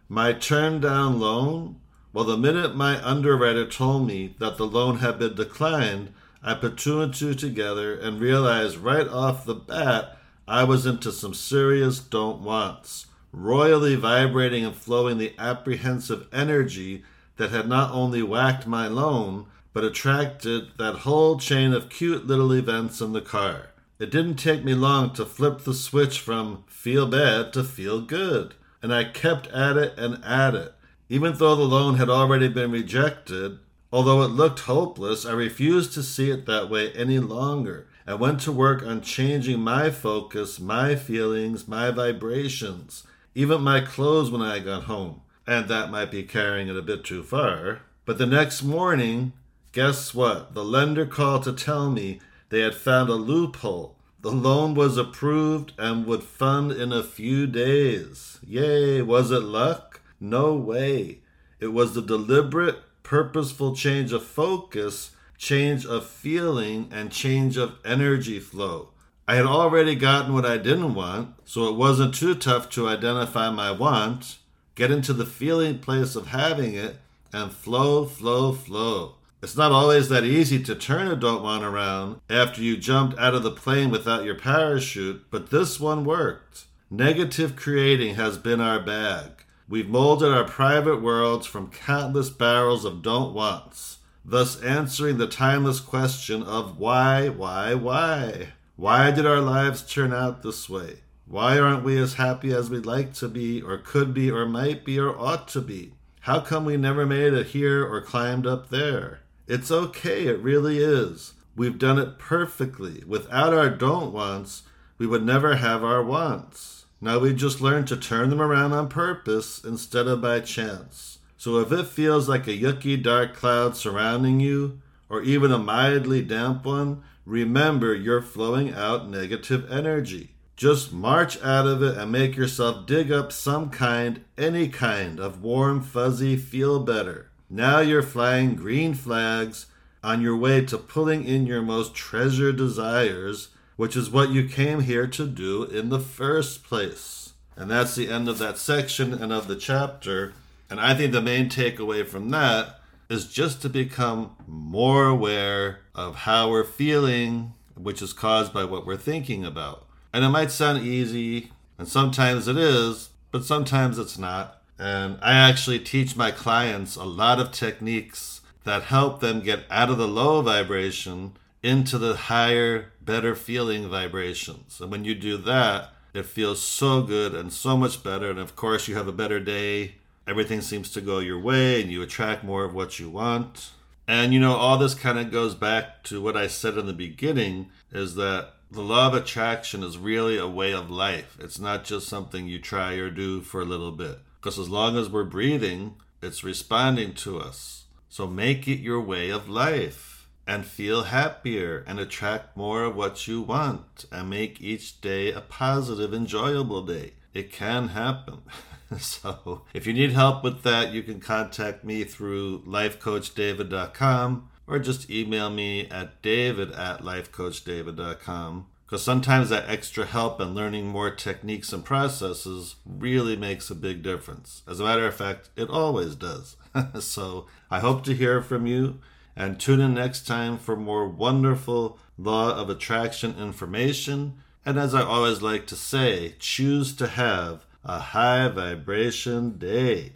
My 0.07 0.31
turned 0.31 0.81
down 0.81 1.19
loan? 1.19 1.81
Well, 2.13 2.23
the 2.23 2.37
minute 2.37 2.73
my 2.73 3.03
underwriter 3.03 3.65
told 3.67 4.07
me 4.07 4.33
that 4.39 4.55
the 4.55 4.65
loan 4.65 4.99
had 4.99 5.19
been 5.19 5.35
declined, 5.35 6.13
I 6.41 6.53
put 6.53 6.77
two 6.77 7.01
and 7.01 7.13
two 7.13 7.33
together 7.33 7.93
and 7.93 8.21
realized 8.21 8.77
right 8.77 9.07
off 9.09 9.45
the 9.45 9.55
bat 9.55 10.17
I 10.47 10.63
was 10.63 10.85
into 10.85 11.11
some 11.11 11.33
serious 11.33 11.99
don't 11.99 12.41
wants, 12.41 13.07
royally 13.33 13.95
vibrating 13.95 14.63
and 14.63 14.75
flowing 14.75 15.17
the 15.17 15.33
apprehensive 15.37 16.27
energy 16.31 17.03
that 17.37 17.51
had 17.51 17.67
not 17.67 17.91
only 17.91 18.21
whacked 18.21 18.67
my 18.67 18.87
loan, 18.87 19.45
but 19.73 19.83
attracted 19.83 20.77
that 20.77 20.99
whole 20.99 21.37
chain 21.37 21.73
of 21.73 21.89
cute 21.89 22.27
little 22.27 22.51
events 22.51 23.01
in 23.01 23.13
the 23.13 23.21
car. 23.21 23.69
It 23.99 24.11
didn't 24.11 24.35
take 24.35 24.63
me 24.63 24.73
long 24.73 25.13
to 25.13 25.25
flip 25.25 25.59
the 25.59 25.73
switch 25.73 26.19
from 26.19 26.63
feel 26.67 27.07
bad 27.07 27.53
to 27.53 27.63
feel 27.63 28.01
good, 28.01 28.55
and 28.81 28.93
I 28.93 29.05
kept 29.05 29.47
at 29.47 29.77
it 29.77 29.97
and 29.97 30.23
at 30.25 30.55
it. 30.55 30.73
Even 31.07 31.33
though 31.37 31.55
the 31.55 31.63
loan 31.63 31.95
had 31.95 32.09
already 32.09 32.47
been 32.47 32.71
rejected, 32.71 33.59
although 33.91 34.23
it 34.23 34.27
looked 34.27 34.61
hopeless, 34.61 35.25
I 35.25 35.33
refused 35.33 35.93
to 35.93 36.03
see 36.03 36.31
it 36.31 36.45
that 36.47 36.69
way 36.69 36.91
any 36.93 37.19
longer 37.19 37.87
I 38.07 38.15
went 38.15 38.41
to 38.41 38.51
work 38.51 38.83
on 38.83 39.01
changing 39.01 39.59
my 39.59 39.91
focus, 39.91 40.59
my 40.59 40.95
feelings, 40.95 41.67
my 41.67 41.91
vibrations, 41.91 43.05
even 43.35 43.61
my 43.61 43.79
clothes 43.79 44.31
when 44.31 44.41
I 44.41 44.59
got 44.59 44.83
home 44.83 45.21
and 45.47 45.67
that 45.67 45.91
might 45.91 46.11
be 46.11 46.23
carrying 46.23 46.67
it 46.67 46.77
a 46.77 46.81
bit 46.81 47.03
too 47.03 47.23
far. 47.23 47.81
But 48.05 48.17
the 48.17 48.25
next 48.25 48.63
morning, 48.63 49.33
guess 49.71 50.13
what? 50.13 50.53
The 50.53 50.63
lender 50.63 51.05
called 51.05 51.43
to 51.43 51.53
tell 51.53 51.89
me 51.89 52.19
they 52.49 52.61
had 52.61 52.75
found 52.75 53.09
a 53.09 53.15
loophole. 53.15 53.95
The 54.21 54.31
loan 54.31 54.75
was 54.75 54.97
approved 54.97 55.73
and 55.77 56.05
would 56.05 56.23
fund 56.23 56.71
in 56.71 56.91
a 56.93 57.03
few 57.03 57.47
days. 57.47 58.39
Yay! 58.45 59.01
Was 59.01 59.31
it 59.31 59.43
luck? 59.43 60.01
No 60.19 60.53
way. 60.53 61.19
It 61.59 61.73
was 61.73 61.93
the 61.93 62.01
deliberate, 62.01 62.77
purposeful 63.03 63.75
change 63.75 64.11
of 64.11 64.23
focus, 64.23 65.11
change 65.37 65.85
of 65.85 66.05
feeling, 66.05 66.89
and 66.91 67.11
change 67.11 67.57
of 67.57 67.79
energy 67.83 68.39
flow. 68.39 68.89
I 69.27 69.35
had 69.35 69.45
already 69.45 69.95
gotten 69.95 70.33
what 70.33 70.45
I 70.45 70.57
didn't 70.57 70.93
want, 70.93 71.35
so 71.45 71.67
it 71.67 71.75
wasn't 71.75 72.13
too 72.13 72.35
tough 72.35 72.69
to 72.71 72.87
identify 72.87 73.49
my 73.49 73.71
want 73.71 74.37
get 74.81 74.89
into 74.89 75.13
the 75.13 75.27
feeling 75.27 75.77
place 75.77 76.15
of 76.15 76.29
having 76.29 76.73
it, 76.73 76.95
and 77.31 77.53
flow, 77.53 78.03
flow, 78.03 78.51
flow. 78.51 79.13
It's 79.39 79.55
not 79.55 79.71
always 79.71 80.09
that 80.09 80.23
easy 80.23 80.63
to 80.63 80.73
turn 80.73 81.07
a 81.07 81.15
don't 81.15 81.43
want 81.43 81.63
around 81.63 82.19
after 82.27 82.63
you 82.63 82.77
jumped 82.77 83.15
out 83.19 83.35
of 83.35 83.43
the 83.43 83.51
plane 83.51 83.91
without 83.91 84.25
your 84.25 84.33
parachute, 84.33 85.25
but 85.29 85.51
this 85.51 85.79
one 85.79 86.03
worked. 86.03 86.65
Negative 86.89 87.55
creating 87.55 88.15
has 88.15 88.39
been 88.39 88.59
our 88.59 88.79
bag. 88.79 89.43
We've 89.69 89.87
molded 89.87 90.33
our 90.33 90.45
private 90.45 90.99
worlds 90.99 91.45
from 91.45 91.69
countless 91.69 92.31
barrels 92.31 92.83
of 92.83 93.03
don't 93.03 93.35
wants. 93.35 93.99
thus 94.25 94.59
answering 94.63 95.19
the 95.19 95.27
timeless 95.27 95.79
question 95.79 96.41
of 96.41 96.79
why, 96.79 97.29
why, 97.29 97.75
why? 97.75 98.53
Why 98.77 99.11
did 99.11 99.27
our 99.27 99.41
lives 99.41 99.83
turn 99.83 100.11
out 100.11 100.41
this 100.41 100.67
way? 100.67 101.01
Why 101.31 101.57
aren't 101.57 101.85
we 101.85 101.97
as 101.97 102.15
happy 102.15 102.53
as 102.53 102.69
we'd 102.69 102.85
like 102.85 103.13
to 103.13 103.29
be, 103.29 103.61
or 103.61 103.77
could 103.77 104.13
be, 104.13 104.29
or 104.29 104.45
might 104.45 104.83
be, 104.83 104.99
or 104.99 105.17
ought 105.17 105.47
to 105.49 105.61
be? 105.61 105.93
How 106.19 106.41
come 106.41 106.65
we 106.65 106.75
never 106.75 107.05
made 107.05 107.31
it 107.33 107.47
here 107.47 107.85
or 107.85 108.01
climbed 108.01 108.45
up 108.45 108.67
there? 108.67 109.21
It's 109.47 109.71
okay, 109.71 110.27
it 110.27 110.39
really 110.39 110.79
is. 110.79 111.31
We've 111.55 111.79
done 111.79 111.97
it 111.97 112.19
perfectly. 112.19 113.05
Without 113.07 113.53
our 113.53 113.69
don't 113.69 114.11
wants, 114.11 114.63
we 114.97 115.07
would 115.07 115.23
never 115.23 115.55
have 115.55 115.85
our 115.85 116.03
wants. 116.03 116.83
Now 116.99 117.19
we 117.19 117.33
just 117.33 117.61
learned 117.61 117.87
to 117.87 117.95
turn 117.95 118.29
them 118.29 118.41
around 118.41 118.73
on 118.73 118.89
purpose 118.89 119.63
instead 119.63 120.07
of 120.07 120.19
by 120.19 120.41
chance. 120.41 121.19
So 121.37 121.59
if 121.59 121.71
it 121.71 121.87
feels 121.87 122.27
like 122.27 122.45
a 122.47 122.59
yucky 122.59 123.01
dark 123.01 123.35
cloud 123.35 123.77
surrounding 123.77 124.41
you, 124.41 124.81
or 125.07 125.21
even 125.21 125.53
a 125.53 125.57
mildly 125.57 126.23
damp 126.23 126.65
one, 126.65 127.03
remember 127.25 127.95
you're 127.95 128.21
flowing 128.21 128.73
out 128.73 129.07
negative 129.07 129.71
energy. 129.71 130.30
Just 130.61 130.93
march 130.93 131.41
out 131.41 131.65
of 131.65 131.81
it 131.81 131.97
and 131.97 132.11
make 132.11 132.35
yourself 132.35 132.85
dig 132.85 133.11
up 133.11 133.31
some 133.31 133.71
kind, 133.71 134.23
any 134.37 134.67
kind 134.67 135.19
of 135.19 135.41
warm, 135.41 135.81
fuzzy 135.81 136.37
feel 136.37 136.79
better. 136.81 137.31
Now 137.49 137.79
you're 137.79 138.03
flying 138.03 138.53
green 138.53 138.93
flags 138.93 139.65
on 140.03 140.21
your 140.21 140.37
way 140.37 140.63
to 140.65 140.77
pulling 140.77 141.25
in 141.25 141.47
your 141.47 141.63
most 141.63 141.95
treasured 141.95 142.57
desires, 142.57 143.49
which 143.75 143.95
is 143.95 144.11
what 144.11 144.29
you 144.29 144.47
came 144.47 144.81
here 144.81 145.07
to 145.07 145.25
do 145.25 145.63
in 145.63 145.89
the 145.89 145.99
first 145.99 146.63
place. 146.63 147.33
And 147.55 147.71
that's 147.71 147.95
the 147.95 148.09
end 148.09 148.29
of 148.29 148.37
that 148.37 148.59
section 148.59 149.15
and 149.15 149.33
of 149.33 149.47
the 149.47 149.55
chapter. 149.55 150.33
And 150.69 150.79
I 150.79 150.93
think 150.93 151.11
the 151.11 151.23
main 151.23 151.49
takeaway 151.49 152.05
from 152.05 152.29
that 152.29 152.81
is 153.09 153.33
just 153.33 153.63
to 153.63 153.67
become 153.67 154.35
more 154.45 155.07
aware 155.07 155.79
of 155.95 156.17
how 156.17 156.51
we're 156.51 156.63
feeling, 156.63 157.55
which 157.75 157.99
is 158.03 158.13
caused 158.13 158.53
by 158.53 158.63
what 158.63 158.85
we're 158.85 158.95
thinking 158.95 159.43
about. 159.43 159.87
And 160.13 160.25
it 160.25 160.29
might 160.29 160.51
sound 160.51 160.83
easy, 160.83 161.51
and 161.77 161.87
sometimes 161.87 162.47
it 162.47 162.57
is, 162.57 163.09
but 163.31 163.45
sometimes 163.45 163.97
it's 163.97 164.17
not. 164.17 164.61
And 164.77 165.17
I 165.21 165.33
actually 165.33 165.79
teach 165.79 166.15
my 166.15 166.31
clients 166.31 166.95
a 166.95 167.03
lot 167.03 167.39
of 167.39 167.51
techniques 167.51 168.41
that 168.63 168.83
help 168.83 169.19
them 169.19 169.41
get 169.41 169.63
out 169.69 169.89
of 169.89 169.97
the 169.97 170.07
low 170.07 170.41
vibration 170.41 171.33
into 171.63 171.97
the 171.97 172.15
higher, 172.15 172.91
better 173.01 173.35
feeling 173.35 173.87
vibrations. 173.87 174.79
And 174.81 174.91
when 174.91 175.05
you 175.05 175.15
do 175.15 175.37
that, 175.37 175.93
it 176.13 176.25
feels 176.25 176.61
so 176.61 177.03
good 177.03 177.33
and 177.33 177.53
so 177.53 177.77
much 177.77 178.03
better. 178.03 178.29
And 178.29 178.39
of 178.39 178.55
course, 178.55 178.87
you 178.87 178.95
have 178.95 179.07
a 179.07 179.13
better 179.13 179.39
day. 179.39 179.95
Everything 180.27 180.61
seems 180.61 180.91
to 180.91 181.01
go 181.01 181.19
your 181.19 181.39
way 181.39 181.81
and 181.81 181.91
you 181.91 182.01
attract 182.01 182.43
more 182.43 182.63
of 182.63 182.73
what 182.73 182.99
you 182.99 183.09
want. 183.09 183.71
And 184.07 184.33
you 184.33 184.39
know, 184.39 184.55
all 184.55 184.77
this 184.77 184.93
kind 184.93 185.19
of 185.19 185.31
goes 185.31 185.55
back 185.55 186.03
to 186.03 186.21
what 186.21 186.35
I 186.35 186.47
said 186.47 186.77
in 186.77 186.85
the 186.85 186.93
beginning 186.93 187.69
is 187.91 188.15
that 188.15 188.53
the 188.71 188.81
law 188.81 189.07
of 189.07 189.13
attraction 189.13 189.83
is 189.83 189.97
really 189.97 190.37
a 190.37 190.47
way 190.47 190.73
of 190.73 190.89
life. 190.89 191.37
It's 191.41 191.59
not 191.59 191.83
just 191.83 192.07
something 192.07 192.47
you 192.47 192.57
try 192.57 192.93
or 192.93 193.09
do 193.09 193.41
for 193.41 193.59
a 193.59 193.65
little 193.65 193.91
bit. 193.91 194.19
Because 194.39 194.57
as 194.57 194.69
long 194.69 194.97
as 194.97 195.09
we're 195.09 195.25
breathing, 195.25 195.95
it's 196.21 196.43
responding 196.43 197.13
to 197.15 197.37
us. 197.37 197.83
So 198.07 198.27
make 198.27 198.69
it 198.69 198.79
your 198.79 199.01
way 199.01 199.29
of 199.29 199.49
life 199.49 200.27
and 200.47 200.65
feel 200.65 201.03
happier 201.03 201.83
and 201.85 201.99
attract 201.99 202.55
more 202.55 202.85
of 202.85 202.95
what 202.95 203.27
you 203.27 203.41
want 203.41 204.05
and 204.09 204.29
make 204.29 204.61
each 204.61 205.01
day 205.01 205.33
a 205.33 205.41
positive, 205.41 206.13
enjoyable 206.13 206.83
day. 206.83 207.13
It 207.33 207.51
can 207.51 207.89
happen. 207.89 208.39
so 208.99 209.63
if 209.73 209.85
you 209.85 209.93
need 209.93 210.11
help 210.11 210.45
with 210.45 210.63
that, 210.63 210.93
you 210.93 211.03
can 211.03 211.19
contact 211.19 211.83
me 211.83 212.05
through 212.05 212.61
lifecoachdavid.com 212.61 214.49
or 214.71 214.79
just 214.79 215.09
email 215.09 215.49
me 215.49 215.87
at 215.89 216.21
david 216.21 216.71
at 216.71 217.01
lifecoachdavid.com 217.01 218.65
because 218.91 219.03
sometimes 219.03 219.47
that 219.47 219.69
extra 219.69 220.05
help 220.05 220.39
and 220.41 220.53
learning 220.53 220.85
more 220.85 221.09
techniques 221.09 221.71
and 221.71 221.85
processes 221.85 222.75
really 222.85 223.37
makes 223.37 223.69
a 223.69 223.75
big 223.75 224.03
difference. 224.03 224.63
As 224.67 224.81
a 224.81 224.83
matter 224.83 225.07
of 225.07 225.15
fact, 225.15 225.49
it 225.55 225.69
always 225.69 226.13
does. 226.13 226.57
so 226.99 227.47
I 227.69 227.79
hope 227.79 228.03
to 228.03 228.13
hear 228.13 228.41
from 228.41 228.67
you 228.67 228.99
and 229.33 229.57
tune 229.57 229.79
in 229.79 229.93
next 229.93 230.27
time 230.27 230.57
for 230.57 230.75
more 230.75 231.07
wonderful 231.07 231.99
law 232.17 232.53
of 232.53 232.69
attraction 232.69 233.33
information. 233.39 234.33
And 234.65 234.77
as 234.77 234.93
I 234.93 235.03
always 235.03 235.41
like 235.41 235.67
to 235.67 235.75
say, 235.77 236.35
choose 236.37 236.93
to 236.97 237.07
have 237.07 237.65
a 237.85 237.99
high 237.99 238.49
vibration 238.49 239.57
day. 239.57 240.11